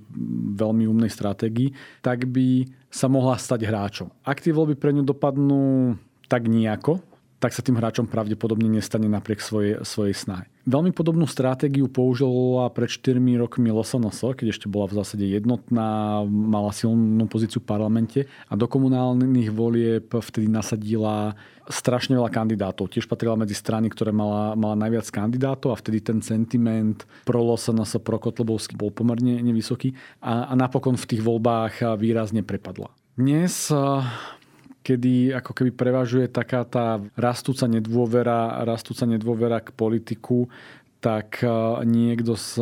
veľmi 0.54 0.86
umnej 0.86 1.10
stratégii, 1.10 1.74
tak 1.98 2.30
by 2.30 2.70
sa 2.92 3.10
mohla 3.10 3.34
stať 3.34 3.66
hráčom. 3.66 4.08
Ak 4.22 4.38
tie 4.38 4.54
voľby 4.54 4.78
pre 4.78 4.94
ňu 4.94 5.02
dopadnú 5.02 5.98
tak 6.30 6.46
nejako, 6.46 7.02
tak 7.38 7.54
sa 7.54 7.62
tým 7.62 7.78
hráčom 7.78 8.10
pravdepodobne 8.10 8.66
nestane 8.66 9.06
napriek 9.06 9.38
svojej, 9.38 9.82
svojej 9.86 10.14
snahe. 10.14 10.44
Veľmi 10.68 10.92
podobnú 10.92 11.24
stratégiu 11.24 11.88
použila 11.88 12.68
pred 12.68 12.92
4 12.92 13.16
rokmi 13.40 13.72
LSNS, 13.72 14.36
keď 14.36 14.46
ešte 14.52 14.66
bola 14.68 14.84
v 14.90 15.00
zásade 15.00 15.24
jednotná, 15.24 16.20
mala 16.28 16.74
silnú 16.76 17.24
pozíciu 17.24 17.64
v 17.64 17.68
parlamente 17.72 18.20
a 18.50 18.54
do 18.58 18.68
komunálnych 18.68 19.48
volieb 19.48 20.12
vtedy 20.12 20.50
nasadila 20.50 21.38
strašne 21.72 22.20
veľa 22.20 22.28
kandidátov. 22.28 22.92
Tiež 22.92 23.08
patrila 23.08 23.38
medzi 23.38 23.56
strany, 23.56 23.88
ktoré 23.88 24.12
mala, 24.12 24.52
mala 24.58 24.76
najviac 24.76 25.08
kandidátov 25.08 25.72
a 25.72 25.80
vtedy 25.80 26.04
ten 26.04 26.18
sentiment 26.20 27.00
pro 27.24 27.40
LSNS, 27.40 28.02
pro 28.04 28.20
Kotlebovský 28.20 28.76
bol 28.76 28.92
pomerne 28.92 29.40
nevysoký 29.40 29.96
a, 30.20 30.50
a 30.50 30.52
napokon 30.52 31.00
v 31.00 31.08
tých 31.08 31.22
voľbách 31.24 31.96
výrazne 31.96 32.44
prepadla. 32.44 32.92
Dnes 33.18 33.72
kedy 34.88 35.36
ako 35.36 35.52
keby 35.52 35.70
prevažuje 35.76 36.32
taká 36.32 36.64
tá 36.64 36.96
rastúca 37.12 37.68
nedôvera, 37.68 38.64
rastúca 38.64 39.04
nedôvera 39.04 39.60
k 39.60 39.76
politiku, 39.76 40.48
tak 40.98 41.44
e, 41.44 41.48
niekto 41.86 42.34
z, 42.34 42.58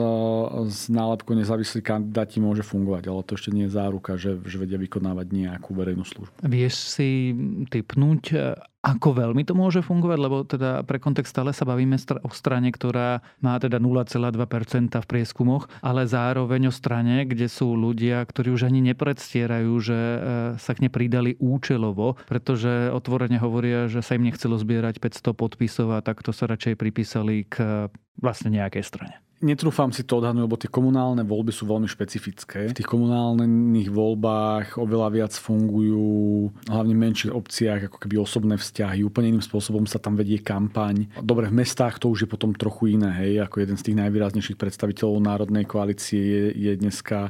z 0.68 0.80
nálepku 0.92 1.32
nezávislí 1.32 1.80
kandidáti 1.80 2.42
môže 2.42 2.66
fungovať, 2.66 3.08
ale 3.08 3.24
to 3.24 3.32
ešte 3.38 3.54
nie 3.54 3.64
je 3.64 3.72
záruka, 3.72 4.20
že, 4.20 4.36
že 4.44 4.60
vedia 4.60 4.76
vykonávať 4.76 5.26
nejakú 5.32 5.72
verejnú 5.72 6.04
službu. 6.04 6.44
Vieš 6.44 6.74
si 6.98 7.32
typnúť, 7.72 8.22
e, 8.34 8.52
ako 8.86 9.18
veľmi 9.18 9.42
to 9.42 9.58
môže 9.58 9.82
fungovať, 9.82 10.18
lebo 10.22 10.46
teda 10.46 10.86
pre 10.86 11.02
kontext 11.02 11.34
stále 11.34 11.50
sa 11.50 11.66
bavíme 11.66 11.98
o 12.22 12.30
strane, 12.30 12.70
ktorá 12.70 13.18
má 13.42 13.58
teda 13.58 13.82
0,2% 13.82 14.94
v 14.94 15.06
prieskumoch, 15.10 15.66
ale 15.82 16.06
zároveň 16.06 16.70
o 16.70 16.72
strane, 16.72 17.26
kde 17.26 17.50
sú 17.50 17.74
ľudia, 17.74 18.22
ktorí 18.22 18.54
už 18.54 18.70
ani 18.70 18.94
nepredstierajú, 18.94 19.72
že 19.82 19.98
e, 19.98 20.18
sa 20.62 20.72
k 20.78 20.86
ne 20.86 20.90
pridali 20.92 21.34
účelovo, 21.42 22.14
pretože 22.30 22.94
otvorene 22.94 23.42
hovoria, 23.42 23.90
že 23.90 24.06
sa 24.06 24.14
im 24.14 24.22
nechcelo 24.22 24.54
zbierať 24.54 25.02
500 25.02 25.34
podpisov 25.34 25.98
a 25.98 26.04
takto 26.06 26.30
sa 26.30 26.46
radšej 26.46 26.78
pripísali 26.78 27.42
k 27.50 27.90
vlastne 28.22 28.54
nejakej 28.54 28.86
strane. 28.86 29.18
Netrúfam 29.36 29.92
si 29.92 30.00
to 30.00 30.24
odhadnúť, 30.24 30.44
lebo 30.48 30.56
tie 30.56 30.72
komunálne 30.72 31.20
voľby 31.20 31.52
sú 31.52 31.68
veľmi 31.68 31.84
špecifické. 31.84 32.72
V 32.72 32.78
tých 32.80 32.88
komunálnych 32.88 33.92
voľbách 33.92 34.80
oveľa 34.80 35.08
viac 35.12 35.32
fungujú 35.36 36.48
hlavne 36.64 36.96
v 36.96 37.02
menších 37.04 37.36
obciach 37.36 37.92
ako 37.92 38.00
keby 38.00 38.16
osobné 38.16 38.56
vzťahy. 38.56 39.04
Úplne 39.04 39.36
iným 39.36 39.44
spôsobom 39.44 39.84
sa 39.84 40.00
tam 40.00 40.16
vedie 40.16 40.40
kampaň. 40.40 41.12
Dobre, 41.20 41.52
v 41.52 41.60
mestách 41.60 42.00
to 42.00 42.08
už 42.08 42.24
je 42.24 42.32
potom 42.32 42.56
trochu 42.56 42.96
iné. 42.96 43.12
Hej? 43.12 43.44
Ako 43.44 43.60
jeden 43.60 43.76
z 43.76 43.92
tých 43.92 44.00
najvýraznejších 44.00 44.56
predstaviteľov 44.56 45.20
Národnej 45.20 45.68
koalície 45.68 46.16
je, 46.16 46.44
je 46.56 46.72
dneska 46.80 47.28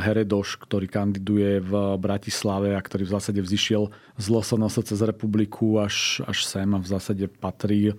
Heredoš, 0.00 0.64
ktorý 0.64 0.88
kandiduje 0.88 1.60
v 1.60 2.00
Bratislave 2.00 2.72
a 2.72 2.80
ktorý 2.80 3.04
v 3.04 3.14
zásade 3.20 3.40
vzýšiel 3.44 3.92
z 4.16 4.26
LSNS 4.32 4.80
cez 4.80 4.98
republiku 5.04 5.76
až, 5.76 6.24
až 6.24 6.48
sem 6.48 6.72
a 6.72 6.80
v 6.80 6.88
zásade 6.88 7.28
patrí 7.28 7.92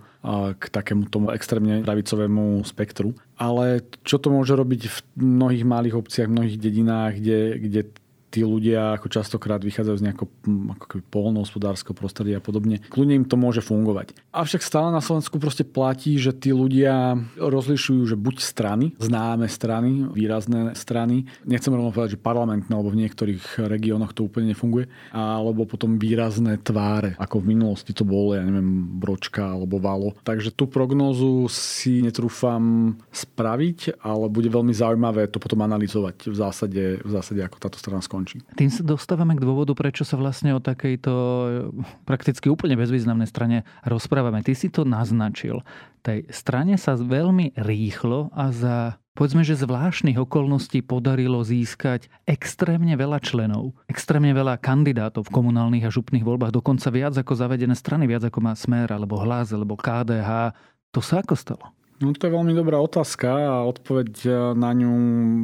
k 0.59 0.63
takému 0.67 1.07
tomu 1.07 1.31
extrémne 1.31 1.79
pravicovému 1.79 2.67
spektru. 2.67 3.15
Ale 3.39 3.87
čo 4.03 4.19
to 4.19 4.27
môže 4.27 4.51
robiť 4.51 4.81
v 4.91 4.97
mnohých 5.15 5.63
malých 5.63 5.95
obciach, 5.95 6.27
v 6.27 6.35
mnohých 6.35 6.57
dedinách, 6.59 7.23
kde, 7.23 7.39
kde 7.55 7.81
tí 8.29 8.45
ľudia 8.45 8.95
ako 8.95 9.09
častokrát 9.09 9.59
vychádzajú 9.59 9.97
z 9.97 10.05
nejakého 10.05 10.27
hm, 10.45 10.65
ako 10.77 10.83
polnohospodárskeho 11.09 11.97
prostredia 11.97 12.37
a 12.37 12.43
podobne. 12.43 12.79
Kľudne 12.89 13.17
im 13.19 13.27
to 13.27 13.35
môže 13.35 13.65
fungovať. 13.65 14.13
Avšak 14.31 14.61
stále 14.61 14.93
na 14.93 15.01
Slovensku 15.01 15.41
proste 15.41 15.65
platí, 15.65 16.15
že 16.21 16.31
tí 16.31 16.53
ľudia 16.53 17.17
rozlišujú, 17.41 18.05
že 18.05 18.15
buď 18.15 18.35
strany, 18.39 18.85
známe 19.01 19.49
strany, 19.49 20.05
výrazné 20.13 20.77
strany, 20.77 21.25
nechcem 21.43 21.73
rovno 21.73 21.89
povedať, 21.89 22.15
že 22.15 22.21
parlamentné, 22.21 22.69
alebo 22.69 22.93
v 22.93 23.01
niektorých 23.05 23.65
regiónoch 23.65 24.13
to 24.13 24.29
úplne 24.29 24.53
nefunguje, 24.53 24.87
alebo 25.11 25.65
potom 25.65 25.97
výrazné 25.97 26.61
tváre, 26.61 27.17
ako 27.17 27.41
v 27.41 27.57
minulosti 27.57 27.91
to 27.91 28.05
bolo, 28.05 28.37
ja 28.37 28.45
neviem, 28.45 29.01
Bročka 29.01 29.57
alebo 29.57 29.81
Valo. 29.81 30.13
Takže 30.21 30.53
tú 30.53 30.69
prognózu 30.69 31.49
si 31.49 32.05
netrúfam 32.05 32.93
spraviť, 33.09 34.05
ale 34.05 34.29
bude 34.29 34.53
veľmi 34.53 34.71
zaujímavé 34.71 35.25
to 35.33 35.41
potom 35.41 35.65
analyzovať 35.65 36.29
v 36.29 36.35
zásade, 36.37 36.83
v 37.01 37.09
zásade 37.09 37.41
ako 37.41 37.57
táto 37.57 37.81
strana 37.81 38.05
skončí 38.05 38.18
skončí. 38.19 38.43
Tým 38.59 38.67
sa 38.67 38.83
dostávame 38.83 39.39
k 39.39 39.43
dôvodu, 39.47 39.71
prečo 39.71 40.03
sa 40.03 40.19
vlastne 40.19 40.51
o 40.51 40.59
takejto 40.59 41.13
prakticky 42.03 42.51
úplne 42.51 42.75
bezvýznamnej 42.75 43.31
strane 43.31 43.63
rozprávame. 43.87 44.43
Ty 44.43 44.53
si 44.59 44.67
to 44.67 44.83
naznačil. 44.83 45.63
Tej 46.03 46.27
strane 46.27 46.75
sa 46.75 46.99
veľmi 46.99 47.55
rýchlo 47.55 48.27
a 48.35 48.51
za 48.51 48.99
povedzme, 49.15 49.43
že 49.43 49.59
zvláštnych 49.59 50.15
okolností 50.15 50.83
podarilo 50.83 51.43
získať 51.43 52.07
extrémne 52.23 52.95
veľa 52.95 53.19
členov, 53.19 53.75
extrémne 53.91 54.31
veľa 54.31 54.59
kandidátov 54.59 55.27
v 55.27 55.33
komunálnych 55.35 55.87
a 55.87 55.91
župných 55.91 56.23
voľbách, 56.23 56.55
dokonca 56.55 56.87
viac 56.87 57.15
ako 57.19 57.35
zavedené 57.35 57.75
strany, 57.75 58.07
viac 58.07 58.23
ako 58.23 58.39
má 58.39 58.55
Smer, 58.55 58.91
alebo 58.95 59.19
Hlas, 59.19 59.51
alebo 59.51 59.75
KDH. 59.75 60.55
To 60.95 61.03
sa 61.03 61.19
ako 61.19 61.35
stalo? 61.35 61.78
No 61.99 62.15
to 62.15 62.31
je 62.31 62.35
veľmi 62.35 62.55
dobrá 62.55 62.79
otázka 62.79 63.27
a 63.27 63.67
odpoveď 63.67 64.11
e, 64.23 64.31
na 64.55 64.71
ňu 64.71 64.91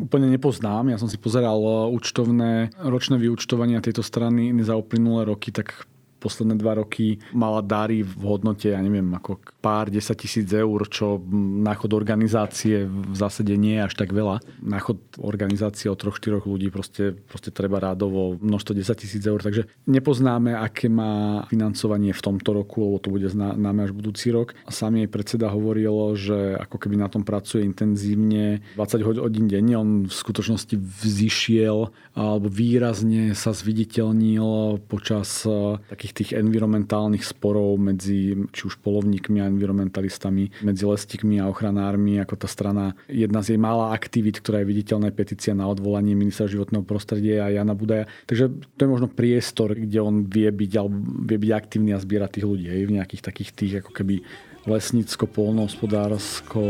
úplne 0.07 0.31
nepoznám. 0.31 0.87
Ja 0.87 0.95
som 0.95 1.11
si 1.11 1.19
pozeral 1.19 1.59
e, 1.59 1.91
účtovné, 1.91 2.71
ročné 2.79 3.19
vyúčtovania 3.19 3.83
tejto 3.83 3.99
strany 3.99 4.55
za 4.63 4.79
uplynulé 4.79 5.27
roky, 5.27 5.51
tak 5.51 5.83
posledné 6.25 6.57
dva 6.57 6.81
roky 6.81 7.21
mala 7.37 7.61
dary 7.61 8.01
v 8.01 8.13
hodnote, 8.25 8.73
ja 8.73 8.81
neviem, 8.81 9.05
ako 9.13 9.37
pár 9.61 9.93
desať 9.93 10.25
tisíc 10.25 10.49
eur, 10.49 10.81
čo 10.89 11.21
na 11.61 11.77
chod 11.77 11.93
organizácie 11.93 12.89
v 12.89 13.13
zásade 13.13 13.53
nie 13.53 13.77
je 13.77 13.85
až 13.85 13.93
tak 13.93 14.09
veľa. 14.09 14.41
Na 14.65 14.81
chod 14.81 14.97
organizácie 15.21 15.85
o 15.93 15.95
troch, 15.95 16.17
štyroch 16.17 16.49
ľudí 16.49 16.73
proste, 16.73 17.13
proste 17.13 17.53
treba 17.53 17.77
rádovo 17.77 18.41
množstvo 18.41 18.73
10 18.73 18.97
tisíc 18.97 19.21
eur, 19.21 19.37
takže 19.37 19.69
nepoznáme, 19.85 20.57
aké 20.57 20.89
má 20.89 21.45
financovanie 21.45 22.09
v 22.09 22.25
tomto 22.25 22.57
roku, 22.57 22.81
lebo 22.81 22.97
to 22.97 23.13
bude 23.13 23.29
známe 23.29 23.85
až 23.85 23.93
budúci 23.93 24.33
rok. 24.33 24.57
A 24.65 24.73
sám 24.73 24.97
jej 24.97 25.09
predseda 25.11 25.53
hovorilo, 25.53 26.17
že 26.17 26.57
ako 26.57 26.81
keby 26.81 26.95
na 26.97 27.11
tom 27.11 27.21
pracuje 27.21 27.61
intenzívne 27.61 28.65
20 28.79 29.21
hodín 29.21 29.45
denne, 29.45 29.75
on 29.77 29.89
v 30.09 30.13
skutočnosti 30.13 30.75
vzýšiel 30.79 31.91
alebo 32.15 32.47
výrazne 32.47 33.35
sa 33.35 33.51
zviditeľnil 33.51 34.79
počas 34.87 35.43
e, 35.43 35.77
takých 35.91 36.14
tých 36.15 36.31
environmentálnych 36.31 37.27
sporov 37.27 37.75
medzi 37.75 38.33
či 38.55 38.61
už 38.63 38.79
polovníkmi 38.79 39.43
a 39.43 39.51
environmentalistami, 39.51 40.63
medzi 40.63 40.83
lestíkmi 40.87 41.43
a 41.43 41.51
ochranármi, 41.51 42.23
ako 42.23 42.39
tá 42.39 42.47
strana, 42.47 42.95
jedna 43.11 43.43
z 43.43 43.53
jej 43.53 43.59
mála 43.59 43.91
aktivít, 43.91 44.39
ktorá 44.39 44.63
je 44.63 44.71
viditeľná, 44.71 45.11
petícia 45.11 45.51
na 45.51 45.67
odvolanie 45.67 46.15
ministra 46.15 46.47
životného 46.47 46.87
prostredia 46.87 47.45
a 47.45 47.51
Jana 47.51 47.75
Budaja. 47.75 48.07
Takže 48.25 48.55
to 48.75 48.79
je 48.79 48.89
možno 48.89 49.11
priestor, 49.11 49.75
kde 49.75 49.99
on 49.99 50.23
vie 50.23 50.47
byť, 50.47 50.71
alebo 50.79 50.95
vie 51.27 51.37
byť 51.37 51.51
aktívny 51.51 51.91
a 51.91 51.99
zbierať 51.99 52.39
tých 52.39 52.47
ľudí 52.47 52.67
hej, 52.71 52.87
v 52.87 52.95
nejakých 52.95 53.21
takých 53.21 53.51
tých 53.51 53.73
ako 53.83 53.91
keby 53.91 54.23
lesnícko, 54.65 55.29
polnohospodársko, 55.29 56.61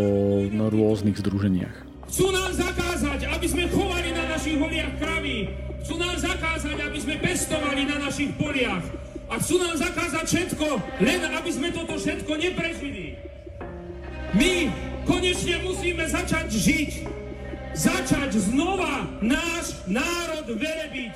no, 0.52 0.68
rôznych 0.68 1.16
združeniach. 1.22 1.86
Chcú 2.12 2.30
nám 2.30 2.52
zakázať, 2.54 3.28
aby 3.32 3.48
sme 3.48 3.64
chovali 3.72 4.10
na 4.14 4.24
našich 4.30 4.58
holiach 4.60 4.94
kravy. 5.00 5.38
Chcú 5.86 5.96
nám 6.02 6.16
zakázať, 6.18 6.78
aby 6.82 6.98
sme 7.02 7.16
pestovali 7.22 7.82
na 7.88 7.98
našich 8.02 8.32
poliach. 8.38 9.05
A 9.30 9.42
chcú 9.42 9.58
nám 9.58 9.76
zakázať 9.76 10.26
všetko, 10.26 10.68
len 11.02 11.22
aby 11.26 11.50
sme 11.50 11.70
toto 11.74 11.98
všetko 11.98 12.32
neprežili. 12.38 13.18
My 14.36 14.70
konečne 15.08 15.64
musíme 15.66 16.06
začať 16.06 16.48
žiť. 16.52 16.92
Začať 17.76 18.32
znova 18.40 19.20
náš 19.20 19.76
národ 19.90 20.48
verebiť. 20.56 21.14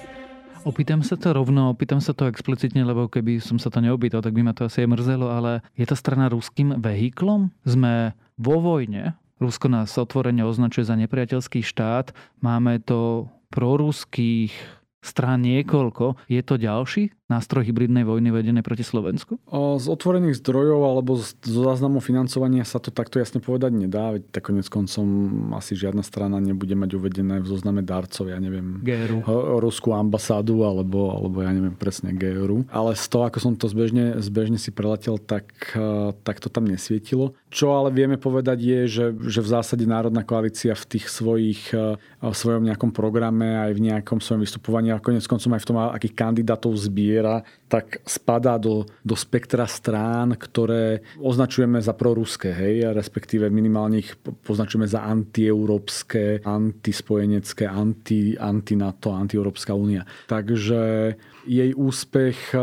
Opýtam 0.68 1.00
sa 1.00 1.16
to 1.16 1.32
rovno, 1.32 1.72
opýtam 1.72 2.04
sa 2.04 2.12
to 2.12 2.28
explicitne, 2.28 2.84
lebo 2.84 3.08
keby 3.08 3.40
som 3.40 3.56
sa 3.56 3.72
to 3.72 3.80
neopýtal, 3.80 4.20
tak 4.20 4.36
by 4.36 4.44
ma 4.44 4.52
to 4.52 4.68
asi 4.68 4.84
aj 4.84 4.92
mrzelo, 4.92 5.32
ale 5.32 5.64
je 5.80 5.88
tá 5.88 5.96
strana 5.96 6.28
ruským 6.28 6.76
vehiklom? 6.76 7.48
Sme 7.64 8.12
vo 8.36 8.60
vojne, 8.60 9.16
Rusko 9.40 9.72
nás 9.72 9.96
otvorene 9.96 10.44
označuje 10.44 10.84
za 10.84 11.00
nepriateľský 11.00 11.64
štát. 11.64 12.12
Máme 12.44 12.84
to 12.84 13.32
proruských 13.56 14.52
strán 15.00 15.48
niekoľko. 15.48 16.20
Je 16.28 16.44
to 16.44 16.60
ďalší 16.60 17.16
nástroj 17.30 17.62
hybridnej 17.70 18.02
vojny 18.02 18.34
vedenej 18.34 18.66
proti 18.66 18.82
Slovensku? 18.82 19.38
Z 19.54 19.86
otvorených 19.86 20.42
zdrojov 20.42 20.82
alebo 20.82 21.22
zo 21.22 21.62
záznamu 21.62 22.02
financovania 22.02 22.66
sa 22.66 22.82
to 22.82 22.90
takto 22.90 23.22
jasne 23.22 23.38
povedať 23.38 23.70
nedá. 23.70 24.18
Veď 24.18 24.34
tak 24.34 24.50
konec 24.50 24.66
koncom 24.66 25.06
asi 25.54 25.78
žiadna 25.78 26.02
strana 26.02 26.42
nebude 26.42 26.74
mať 26.74 26.98
uvedené 26.98 27.38
v 27.38 27.48
zozname 27.48 27.86
darcov, 27.86 28.34
ja 28.34 28.42
neviem, 28.42 28.82
GRU. 28.82 29.22
ruskú 29.62 29.94
ambasádu 29.94 30.66
alebo, 30.66 31.14
alebo 31.14 31.46
ja 31.46 31.54
neviem 31.54 31.78
presne 31.78 32.18
GRU. 32.18 32.66
Ale 32.74 32.98
z 32.98 33.06
toho, 33.06 33.30
ako 33.30 33.38
som 33.38 33.54
to 33.54 33.70
zbežne, 33.70 34.18
zbežne 34.18 34.58
si 34.58 34.74
preletel, 34.74 35.22
tak, 35.22 35.54
e, 35.78 36.18
tak 36.26 36.42
to 36.42 36.50
tam 36.50 36.66
nesvietilo. 36.66 37.38
Čo 37.54 37.78
ale 37.78 37.94
vieme 37.94 38.18
povedať 38.18 38.58
je, 38.58 38.80
že, 38.90 39.06
že 39.30 39.46
v 39.46 39.52
zásade 39.54 39.86
Národná 39.86 40.26
koalícia 40.26 40.74
v 40.74 40.98
tých 40.98 41.06
svojich, 41.14 41.70
e, 41.78 42.02
v 42.26 42.36
svojom 42.36 42.66
nejakom 42.66 42.90
programe 42.90 43.70
aj 43.70 43.72
v 43.78 43.84
nejakom 43.94 44.18
svojom 44.18 44.42
vystupovaní 44.42 44.90
a 44.90 44.98
konec 44.98 45.22
koncom 45.30 45.54
aj 45.54 45.62
v 45.62 45.68
tom, 45.70 45.78
akých 45.78 46.18
kandidátov 46.18 46.74
zbie 46.74 47.19
zbiera, 47.20 47.44
tak 47.68 48.02
spadá 48.08 48.58
do, 48.58 48.88
do 49.06 49.14
spektra 49.14 49.68
strán, 49.68 50.34
ktoré 50.40 51.06
označujeme 51.22 51.78
za 51.84 51.94
proruské, 51.94 52.50
hej, 52.50 52.96
respektíve 52.96 53.52
minimálne 53.52 54.02
ich 54.02 54.16
poznačujeme 54.18 54.88
za 54.88 55.06
antieurópske, 55.06 56.42
antispojenecké, 56.42 57.68
anti, 57.70 58.34
anti-NATO, 58.40 59.14
anti-Európska 59.14 59.76
únia. 59.76 60.08
Takže 60.26 61.14
jej 61.50 61.74
úspech 61.74 62.54
e, 62.54 62.58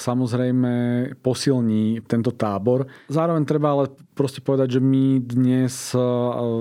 samozrejme 0.00 0.72
posilní 1.20 2.00
tento 2.08 2.32
tábor. 2.32 2.88
Zároveň 3.12 3.44
treba 3.44 3.76
ale 3.76 3.92
proste 4.16 4.40
povedať, 4.40 4.76
že 4.76 4.80
my 4.80 5.20
dnes, 5.20 5.92
e, 5.92 6.00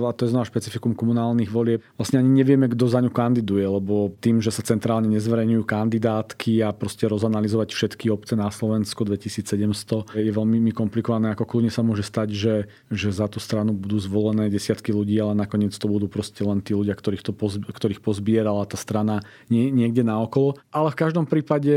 a 0.03 0.11
to 0.11 0.27
je 0.27 0.31
znova 0.35 0.43
špecifikum 0.43 0.91
komunálnych 0.91 1.47
volieb, 1.47 1.79
vlastne 1.95 2.19
ani 2.19 2.43
nevieme, 2.43 2.67
kto 2.67 2.91
za 2.91 2.99
ňu 2.99 3.11
kandiduje, 3.11 3.63
lebo 3.63 4.11
tým, 4.19 4.43
že 4.43 4.51
sa 4.51 4.59
centrálne 4.59 5.07
nezverejňujú 5.07 5.63
kandidátky 5.63 6.67
a 6.67 6.75
proste 6.75 7.07
rozanalizovať 7.07 7.71
všetky 7.71 8.11
obce 8.11 8.35
na 8.35 8.51
Slovensku 8.51 9.07
2700 9.07 10.19
je 10.19 10.31
veľmi 10.35 10.75
komplikované, 10.75 11.31
ako 11.31 11.47
kľudne 11.47 11.71
sa 11.71 11.79
môže 11.79 12.03
stať, 12.03 12.35
že, 12.35 12.55
že 12.91 13.09
za 13.15 13.31
tú 13.31 13.39
stranu 13.39 13.71
budú 13.71 13.95
zvolené 14.03 14.51
desiatky 14.51 14.91
ľudí, 14.91 15.15
ale 15.15 15.31
nakoniec 15.31 15.71
to 15.71 15.87
budú 15.87 16.11
proste 16.11 16.43
len 16.43 16.59
tí 16.59 16.75
ľudia, 16.75 16.91
ktorých, 16.91 17.23
to 17.23 17.31
pozbierala 18.03 18.67
tá 18.67 18.75
strana 18.75 19.23
nie, 19.47 19.71
niekde 19.71 20.03
naokolo. 20.03 20.59
Ale 20.75 20.91
v 20.91 20.99
každom 20.99 21.25
prípade 21.29 21.68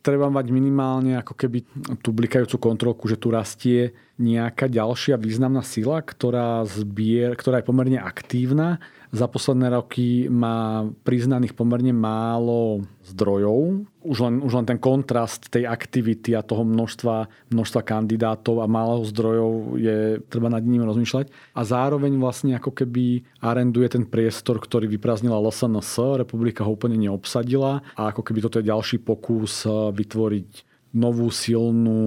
treba 0.00 0.30
mať 0.30 0.46
minimálne 0.54 1.18
ako 1.18 1.34
keby 1.34 1.66
tú 1.98 2.14
blikajúcu 2.14 2.56
kontrolku, 2.62 3.10
že 3.10 3.18
tu 3.18 3.34
rastie 3.34 3.90
nejaká 4.22 4.70
ďalšia 4.70 5.18
významná 5.18 5.66
sila, 5.66 5.98
ktorá, 5.98 6.62
zbier, 6.62 7.34
ktorá 7.34 7.58
je 7.60 7.68
pomerne 7.68 7.98
aktívna 7.98 8.78
za 9.14 9.26
posledné 9.30 9.70
roky 9.70 10.26
má 10.26 10.86
priznaných 11.06 11.54
pomerne 11.54 11.94
málo 11.94 12.82
zdrojov. 13.06 13.86
Už 14.06 14.18
len, 14.22 14.38
už 14.42 14.52
len 14.62 14.66
ten 14.66 14.78
kontrast 14.78 15.50
tej 15.50 15.66
aktivity 15.66 16.34
a 16.34 16.46
toho 16.46 16.62
množstva, 16.62 17.50
množstva 17.50 17.80
kandidátov 17.82 18.62
a 18.62 18.70
málo 18.70 19.02
zdrojov 19.06 19.78
je 19.78 20.22
treba 20.30 20.46
nad 20.50 20.62
ním 20.62 20.86
rozmýšľať. 20.86 21.30
A 21.54 21.60
zároveň 21.66 22.14
vlastne 22.18 22.54
ako 22.54 22.70
keby 22.70 23.26
arenduje 23.42 23.90
ten 23.90 24.06
priestor, 24.06 24.62
ktorý 24.62 24.86
vyprázdnila 24.90 25.42
LSNS, 25.42 26.22
republika 26.22 26.62
ho 26.62 26.74
úplne 26.74 26.98
neobsadila 26.98 27.82
a 27.98 28.02
ako 28.14 28.22
keby 28.22 28.38
toto 28.46 28.58
je 28.62 28.70
ďalší 28.70 29.02
pokus 29.02 29.66
vytvoriť 29.70 30.75
novú 30.96 31.28
silnú 31.28 32.00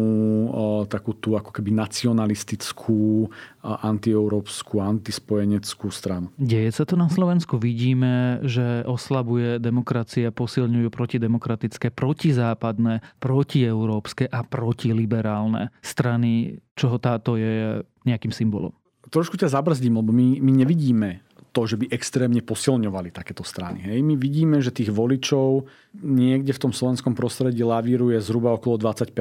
takú 0.89 1.13
tú 1.13 1.37
ako 1.37 1.53
keby 1.53 1.69
nacionalistickú, 1.77 3.29
antieurópsku, 3.61 4.81
antispojeneckú 4.81 5.93
stranu. 5.93 6.33
Deje 6.41 6.73
sa 6.73 6.89
to 6.89 6.97
na 6.97 7.05
Slovensku. 7.05 7.61
Vidíme, 7.61 8.41
že 8.41 8.81
oslabuje 8.89 9.61
demokracia, 9.61 10.33
posilňujú 10.33 10.89
protidemokratické, 10.89 11.93
protizápadné, 11.93 13.05
protieurópske 13.21 14.25
a 14.25 14.41
protiliberálne 14.41 15.69
strany, 15.85 16.57
čoho 16.73 16.97
táto 16.97 17.37
je 17.37 17.85
nejakým 18.09 18.33
symbolom. 18.33 18.73
Trošku 19.09 19.37
ťa 19.37 19.53
zabrzdím, 19.53 20.01
lebo 20.01 20.13
my, 20.13 20.41
my 20.41 20.51
nevidíme 20.65 21.28
to, 21.49 21.65
že 21.65 21.75
by 21.81 21.89
extrémne 21.89 22.41
posilňovali 22.45 23.09
takéto 23.09 23.41
strany. 23.41 23.81
Hej. 23.81 24.05
My 24.05 24.15
vidíme, 24.15 24.57
že 24.61 24.69
tých 24.69 24.93
voličov 24.93 25.65
niekde 25.97 26.53
v 26.53 26.61
tom 26.61 26.71
slovenskom 26.73 27.17
prostredí 27.17 27.65
lavíruje 27.65 28.21
zhruba 28.21 28.53
okolo 28.53 28.77
20%. 28.77 29.13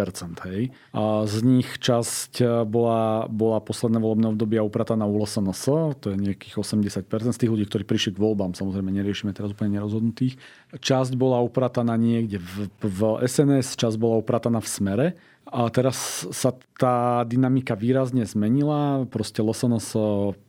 Hej. 0.52 0.70
A 0.92 1.24
z 1.24 1.36
nich 1.40 1.68
časť 1.80 2.64
bola, 2.68 3.24
bola 3.32 3.58
posledné 3.64 3.96
volebné 3.96 4.28
obdobia 4.28 4.60
uprataná 4.60 5.08
u 5.08 5.16
LSNS, 5.16 5.64
to 6.04 6.12
je 6.12 6.16
nejakých 6.16 6.60
80% 6.60 7.08
z 7.32 7.38
tých 7.40 7.50
ľudí, 7.50 7.64
ktorí 7.64 7.84
prišli 7.88 8.12
k 8.12 8.20
voľbám, 8.20 8.52
samozrejme 8.52 8.92
neriešime 8.92 9.32
teraz 9.32 9.56
úplne 9.56 9.80
nerozhodnutých. 9.80 10.36
Časť 10.76 11.16
bola 11.16 11.40
uprataná 11.40 11.96
niekde 11.96 12.36
v, 12.36 12.68
v 12.84 13.00
SNS, 13.24 13.80
časť 13.80 13.96
bola 13.96 14.20
uprataná 14.20 14.60
v 14.60 14.68
Smere 14.68 15.08
a 15.48 15.68
teraz 15.72 16.28
sa 16.28 16.52
tá 16.78 17.26
dynamika 17.26 17.74
výrazne 17.74 18.22
zmenila. 18.22 19.02
Proste 19.10 19.42
Losonos 19.42 19.90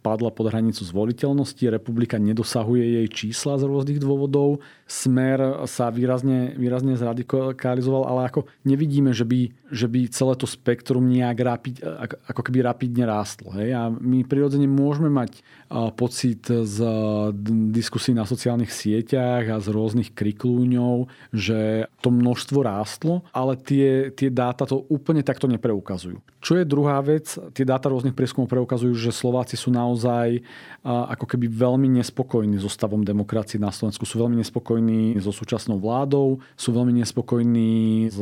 padla 0.05 0.29
pod 0.29 0.53
hranicu 0.53 0.85
zvoliteľnosti, 0.85 1.63
republika 1.73 2.21
nedosahuje 2.21 3.01
jej 3.01 3.07
čísla 3.09 3.57
z 3.57 3.65
rôznych 3.65 3.97
dôvodov. 3.97 4.61
Smer 4.85 5.65
sa 5.65 5.89
výrazne, 5.89 6.53
výrazne 6.53 6.93
zradikalizoval, 6.93 8.05
ale 8.05 8.29
ako 8.29 8.45
nevidíme, 8.61 9.09
že 9.09 9.25
by, 9.25 9.49
že 9.73 9.89
by 9.89 9.99
celé 10.13 10.33
to 10.37 10.45
spektrum 10.45 11.09
nejak 11.09 11.37
rapid, 11.41 11.81
ako 12.29 12.41
keby 12.45 12.61
rapidne 12.61 13.09
rástlo. 13.09 13.49
Hej? 13.57 13.73
A 13.73 13.89
my 13.89 14.21
prirodzene 14.21 14.69
môžeme 14.69 15.09
mať 15.09 15.41
pocit 15.97 16.45
z 16.45 16.77
diskusí 17.73 18.13
na 18.13 18.29
sociálnych 18.29 18.69
sieťach 18.69 19.49
a 19.49 19.57
z 19.57 19.67
rôznych 19.73 20.13
kriklúňov, 20.13 21.09
že 21.33 21.89
to 22.05 22.13
množstvo 22.13 22.59
rástlo, 22.61 23.25
ale 23.33 23.57
tie, 23.57 24.13
tie 24.13 24.29
dáta 24.29 24.69
to 24.69 24.85
úplne 24.89 25.21
takto 25.21 25.45
nepreukazujú. 25.45 26.17
Čo 26.41 26.57
je 26.57 26.65
druhá 26.65 26.97
vec, 27.05 27.37
tie 27.53 27.61
dáta 27.61 27.93
rôznych 27.93 28.17
prieskumov 28.17 28.49
preukazujú, 28.49 28.97
že 28.97 29.13
Slováci 29.13 29.53
sú 29.53 29.69
naozaj 29.69 30.41
ako 30.83 31.29
keby 31.29 31.45
veľmi 31.45 32.01
nespokojní 32.01 32.57
so 32.57 32.67
stavom 32.67 33.05
demokracie 33.05 33.61
na 33.61 33.69
Slovensku, 33.69 34.09
sú 34.09 34.17
veľmi 34.17 34.41
nespokojní 34.41 35.21
so 35.21 35.29
súčasnou 35.29 35.77
vládou, 35.77 36.41
sú 36.57 36.73
veľmi 36.73 36.97
nespokojní 37.05 38.09
s 38.09 38.17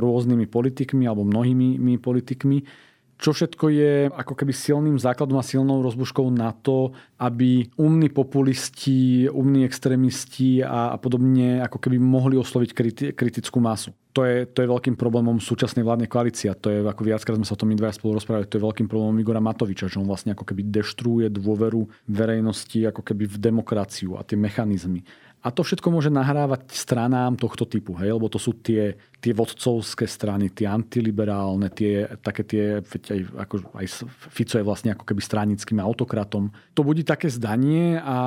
rôznymi 0.00 0.48
politikmi 0.48 1.04
alebo 1.04 1.28
mnohými 1.28 2.00
politikmi 2.00 2.87
čo 3.18 3.34
všetko 3.34 3.66
je 3.74 3.92
ako 4.14 4.34
keby 4.38 4.54
silným 4.54 4.96
základom 4.96 5.42
a 5.42 5.44
silnou 5.44 5.82
rozbuškou 5.82 6.30
na 6.30 6.54
to, 6.54 6.94
aby 7.18 7.66
umní 7.74 8.14
populisti, 8.14 9.26
umní 9.26 9.66
extrémisti 9.66 10.62
a, 10.62 10.94
a 10.94 10.96
podobne 11.02 11.58
ako 11.66 11.82
keby 11.82 11.98
mohli 11.98 12.38
osloviť 12.38 12.70
kriti, 12.70 13.04
kritickú 13.10 13.58
masu. 13.58 13.90
To 14.14 14.22
je, 14.26 14.46
to 14.50 14.62
je 14.62 14.70
veľkým 14.70 14.98
problémom 14.98 15.38
súčasnej 15.38 15.86
vládnej 15.86 16.10
koalície. 16.10 16.50
To 16.50 16.70
je, 16.70 16.82
ako 16.82 17.02
viackrát 17.06 17.38
sme 17.38 17.46
sa 17.46 17.54
o 17.54 17.60
tom 17.60 17.70
my 17.70 17.78
dva 17.78 17.94
spolu 17.94 18.18
rozprávali, 18.18 18.50
to 18.50 18.58
je 18.58 18.66
veľkým 18.66 18.86
problémom 18.90 19.18
Igora 19.18 19.42
Matoviča, 19.42 19.90
že 19.90 19.98
on 19.98 20.10
vlastne 20.10 20.34
ako 20.34 20.42
keby 20.42 20.66
deštruuje 20.70 21.26
dôveru 21.30 21.86
verejnosti 22.10 22.82
ako 22.86 23.02
keby 23.02 23.30
v 23.30 23.36
demokraciu 23.38 24.18
a 24.18 24.26
tie 24.26 24.38
mechanizmy. 24.38 25.06
A 25.38 25.54
to 25.54 25.62
všetko 25.62 25.94
môže 25.94 26.10
nahrávať 26.10 26.74
stranám 26.74 27.38
tohto 27.38 27.62
typu, 27.62 27.94
hej? 28.02 28.10
lebo 28.10 28.26
to 28.26 28.42
sú 28.42 28.58
tie, 28.58 28.98
tie 29.22 29.30
vodcovské 29.30 30.02
strany, 30.10 30.50
tie 30.50 30.66
antiliberálne, 30.66 31.70
tie, 31.70 32.10
také 32.18 32.42
tie, 32.42 32.62
aj, 32.82 33.20
ako, 33.46 33.54
aj 33.78 33.86
Fico 34.34 34.58
je 34.58 34.66
vlastne 34.66 34.98
ako 34.98 35.06
keby 35.06 35.22
stranickým 35.22 35.78
autokratom. 35.78 36.50
To 36.74 36.82
bude 36.82 37.06
také 37.06 37.30
zdanie 37.30 38.02
a 38.02 38.18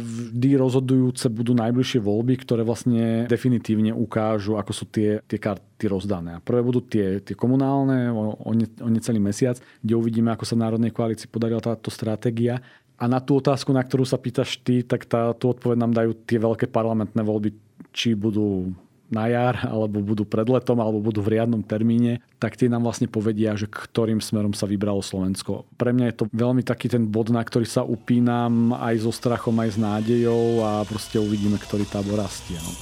vždy 0.00 0.56
rozhodujúce 0.56 1.28
budú 1.28 1.52
najbližšie 1.52 2.00
voľby, 2.00 2.40
ktoré 2.40 2.64
vlastne 2.64 3.28
definitívne 3.28 3.92
ukážu, 3.92 4.56
ako 4.56 4.72
sú 4.72 4.88
tie, 4.88 5.20
tie 5.28 5.36
karty 5.36 5.84
rozdané. 5.84 6.40
A 6.40 6.44
prvé 6.44 6.64
budú 6.64 6.80
tie, 6.80 7.20
tie 7.20 7.36
komunálne 7.36 8.08
o, 8.08 8.40
o, 8.40 8.52
ne, 8.56 8.64
o 8.80 8.88
necelý 8.88 9.20
mesiac, 9.20 9.60
kde 9.84 10.00
uvidíme, 10.00 10.32
ako 10.32 10.48
sa 10.48 10.56
Národnej 10.56 10.96
koalícii 10.96 11.28
podarila 11.28 11.60
táto 11.60 11.92
stratégia 11.92 12.64
a 12.98 13.04
na 13.06 13.22
tú 13.22 13.38
otázku, 13.38 13.70
na 13.70 13.86
ktorú 13.86 14.02
sa 14.02 14.18
pýtaš 14.18 14.58
ty, 14.58 14.82
tak 14.82 15.06
tá, 15.06 15.30
tú 15.38 15.54
odpoveď 15.54 15.78
nám 15.78 15.94
dajú 15.94 16.12
tie 16.26 16.42
veľké 16.42 16.66
parlamentné 16.66 17.22
voľby, 17.22 17.54
či 17.94 18.18
budú 18.18 18.74
na 19.08 19.24
jar, 19.24 19.64
alebo 19.64 20.04
budú 20.04 20.28
pred 20.28 20.44
letom, 20.44 20.76
alebo 20.84 21.00
budú 21.00 21.24
v 21.24 21.38
riadnom 21.38 21.64
termíne, 21.64 22.20
tak 22.36 22.60
tie 22.60 22.68
nám 22.68 22.84
vlastne 22.84 23.08
povedia, 23.08 23.56
že 23.56 23.64
ktorým 23.64 24.20
smerom 24.20 24.52
sa 24.52 24.68
vybralo 24.68 25.00
Slovensko. 25.00 25.64
Pre 25.80 25.90
mňa 25.96 26.12
je 26.12 26.16
to 26.20 26.24
veľmi 26.28 26.60
taký 26.60 26.92
ten 26.92 27.08
bod, 27.08 27.32
na 27.32 27.40
ktorý 27.40 27.64
sa 27.64 27.86
upínam 27.86 28.76
aj 28.76 29.08
so 29.08 29.12
strachom, 29.14 29.56
aj 29.64 29.74
s 29.74 29.78
nádejou 29.80 30.60
a 30.60 30.84
proste 30.84 31.16
uvidíme, 31.16 31.56
ktorý 31.56 31.88
tábor 31.88 32.20
rastie. 32.20 32.60
No. 32.60 32.72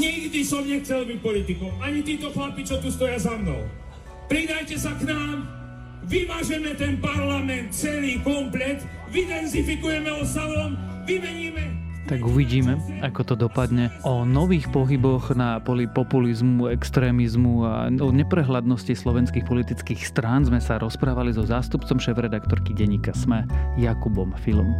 Nikdy 0.00 0.40
som 0.46 0.64
nechcel 0.64 1.04
byť 1.04 1.18
politikom, 1.20 1.74
ani 1.82 2.00
títo 2.00 2.32
chlapi, 2.32 2.64
čo 2.64 2.80
tu 2.80 2.88
stoja 2.88 3.20
za 3.20 3.36
mnou. 3.36 3.60
Pridajte 4.30 4.78
sa 4.80 4.96
k 4.96 5.10
nám, 5.10 5.44
vymažeme 6.08 6.72
ten 6.78 6.96
parlament 7.02 7.74
celý 7.74 8.22
komplet, 8.24 8.80
vydenzifikujeme 9.10 10.10
ho 10.10 10.24
salom, 10.24 10.78
vymeníme 11.04 11.80
tak 12.10 12.26
uvidíme, 12.26 12.74
ako 13.06 13.22
to 13.22 13.34
dopadne. 13.38 13.86
O 14.02 14.26
nových 14.26 14.66
pohyboch 14.74 15.30
na 15.38 15.62
poli 15.62 15.86
populizmu, 15.86 16.66
extrémizmu 16.74 17.62
a 17.62 17.86
o 17.86 18.10
neprehľadnosti 18.10 18.98
slovenských 18.98 19.46
politických 19.46 20.02
strán 20.10 20.42
sme 20.42 20.58
sa 20.58 20.82
rozprávali 20.82 21.30
so 21.30 21.46
zástupcom 21.46 22.02
šéf-redaktorky 22.02 22.74
denníka 22.74 23.14
SME 23.14 23.46
Jakubom 23.78 24.34
Filom. 24.42 24.74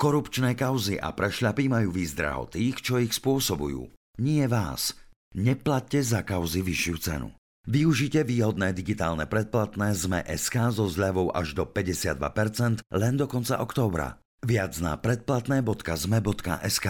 Korupčné 0.00 0.56
kauzy 0.56 0.96
a 0.96 1.12
prešľapy 1.12 1.68
majú 1.68 1.92
výzdraho 1.92 2.48
tých, 2.48 2.80
čo 2.80 2.96
ich 2.96 3.12
spôsobujú. 3.12 3.92
Nie 4.24 4.48
vás. 4.48 4.96
Neplatte 5.36 6.00
za 6.00 6.24
kauzy 6.24 6.64
vyššiu 6.64 6.96
cenu. 6.96 7.28
Využite 7.62 8.26
výhodné 8.26 8.74
digitálne 8.74 9.22
predplatné 9.22 9.94
ZME 9.94 10.26
SK 10.34 10.74
so 10.74 10.90
zľavou 10.90 11.30
až 11.30 11.54
do 11.54 11.62
52% 11.62 12.82
len 12.90 13.14
do 13.14 13.30
konca 13.30 13.62
októbra. 13.62 14.18
Viac 14.42 14.74
na 14.82 14.98
predplatné.zme.sk. 14.98 16.86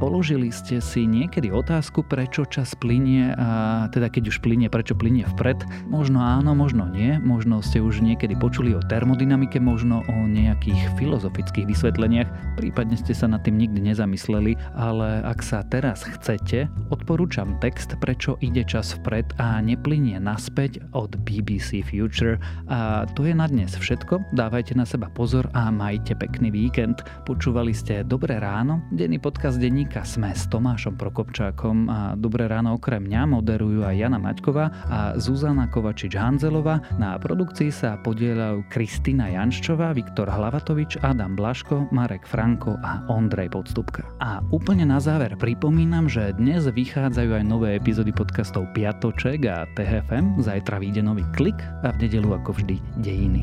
Položili 0.00 0.48
ste 0.48 0.80
si 0.80 1.04
niekedy 1.04 1.52
otázku, 1.52 2.00
prečo 2.00 2.48
čas 2.48 2.72
plinie 2.72 3.36
a 3.36 3.84
teda 3.92 4.08
keď 4.08 4.32
už 4.32 4.40
plinie, 4.40 4.72
prečo 4.72 4.96
plinie 4.96 5.28
vpred? 5.36 5.60
Možno 5.92 6.24
áno, 6.24 6.56
možno 6.56 6.88
nie. 6.88 7.20
Možno 7.20 7.60
ste 7.60 7.84
už 7.84 8.00
niekedy 8.00 8.32
počuli 8.32 8.72
o 8.72 8.80
termodynamike, 8.80 9.60
možno 9.60 10.00
o 10.08 10.16
nejakých 10.24 10.96
filozofických 10.96 11.68
vysvetleniach. 11.68 12.32
Prípadne 12.56 12.96
ste 12.96 13.12
sa 13.12 13.28
nad 13.28 13.44
tým 13.44 13.60
nikdy 13.60 13.92
nezamysleli, 13.92 14.56
ale 14.72 15.20
ak 15.20 15.44
sa 15.44 15.60
teraz 15.68 16.08
chcete, 16.08 16.72
odporúčam 16.88 17.60
text 17.60 17.92
Prečo 18.00 18.40
ide 18.40 18.64
čas 18.64 18.96
vpred 18.96 19.36
a 19.36 19.60
neplinie 19.60 20.16
naspäť 20.16 20.80
od 20.96 21.12
BBC 21.28 21.84
Future. 21.84 22.40
A 22.72 23.04
to 23.12 23.28
je 23.28 23.36
na 23.36 23.44
dnes 23.44 23.76
všetko. 23.76 24.32
Dávajte 24.32 24.72
na 24.72 24.88
seba 24.88 25.12
pozor 25.12 25.44
a 25.52 25.68
majte 25.68 26.16
pekný 26.16 26.48
víkend. 26.48 27.04
Počúvali 27.28 27.76
ste 27.76 28.00
Dobré 28.00 28.40
ráno, 28.40 28.80
denný 28.96 29.20
podcast 29.20 29.60
denník 29.60 29.89
denníka 29.90 30.06
Sme 30.06 30.30
s 30.30 30.46
Tomášom 30.46 30.94
Prokopčákom 30.94 31.90
a 31.90 32.14
Dobré 32.14 32.46
ráno 32.46 32.78
okrem 32.78 33.10
mňa 33.10 33.26
moderujú 33.26 33.82
aj 33.82 33.98
Jana 33.98 34.22
Maťková 34.22 34.70
a 34.86 34.98
Zuzana 35.18 35.66
Kovačič-Hanzelová. 35.66 36.94
Na 36.94 37.18
produkcii 37.18 37.74
sa 37.74 37.98
podielajú 37.98 38.70
Kristýna 38.70 39.26
Janščová, 39.34 39.90
Viktor 39.90 40.30
Hlavatovič, 40.30 41.02
Adam 41.02 41.34
Blaško, 41.34 41.90
Marek 41.90 42.22
Franko 42.22 42.78
a 42.86 43.02
Ondrej 43.10 43.50
Podstupka. 43.50 44.06
A 44.22 44.38
úplne 44.54 44.86
na 44.86 45.02
záver 45.02 45.34
pripomínam, 45.34 46.06
že 46.06 46.38
dnes 46.38 46.70
vychádzajú 46.70 47.42
aj 47.42 47.44
nové 47.50 47.74
epizódy 47.74 48.14
podcastov 48.14 48.70
Piatoček 48.70 49.42
a 49.50 49.66
TFM, 49.74 50.38
zajtra 50.38 50.78
vyjde 50.78 51.02
nový 51.02 51.26
klik 51.34 51.58
a 51.82 51.90
v 51.90 52.06
nedelu 52.06 52.38
ako 52.38 52.62
vždy 52.62 52.78
dejiny. 53.02 53.42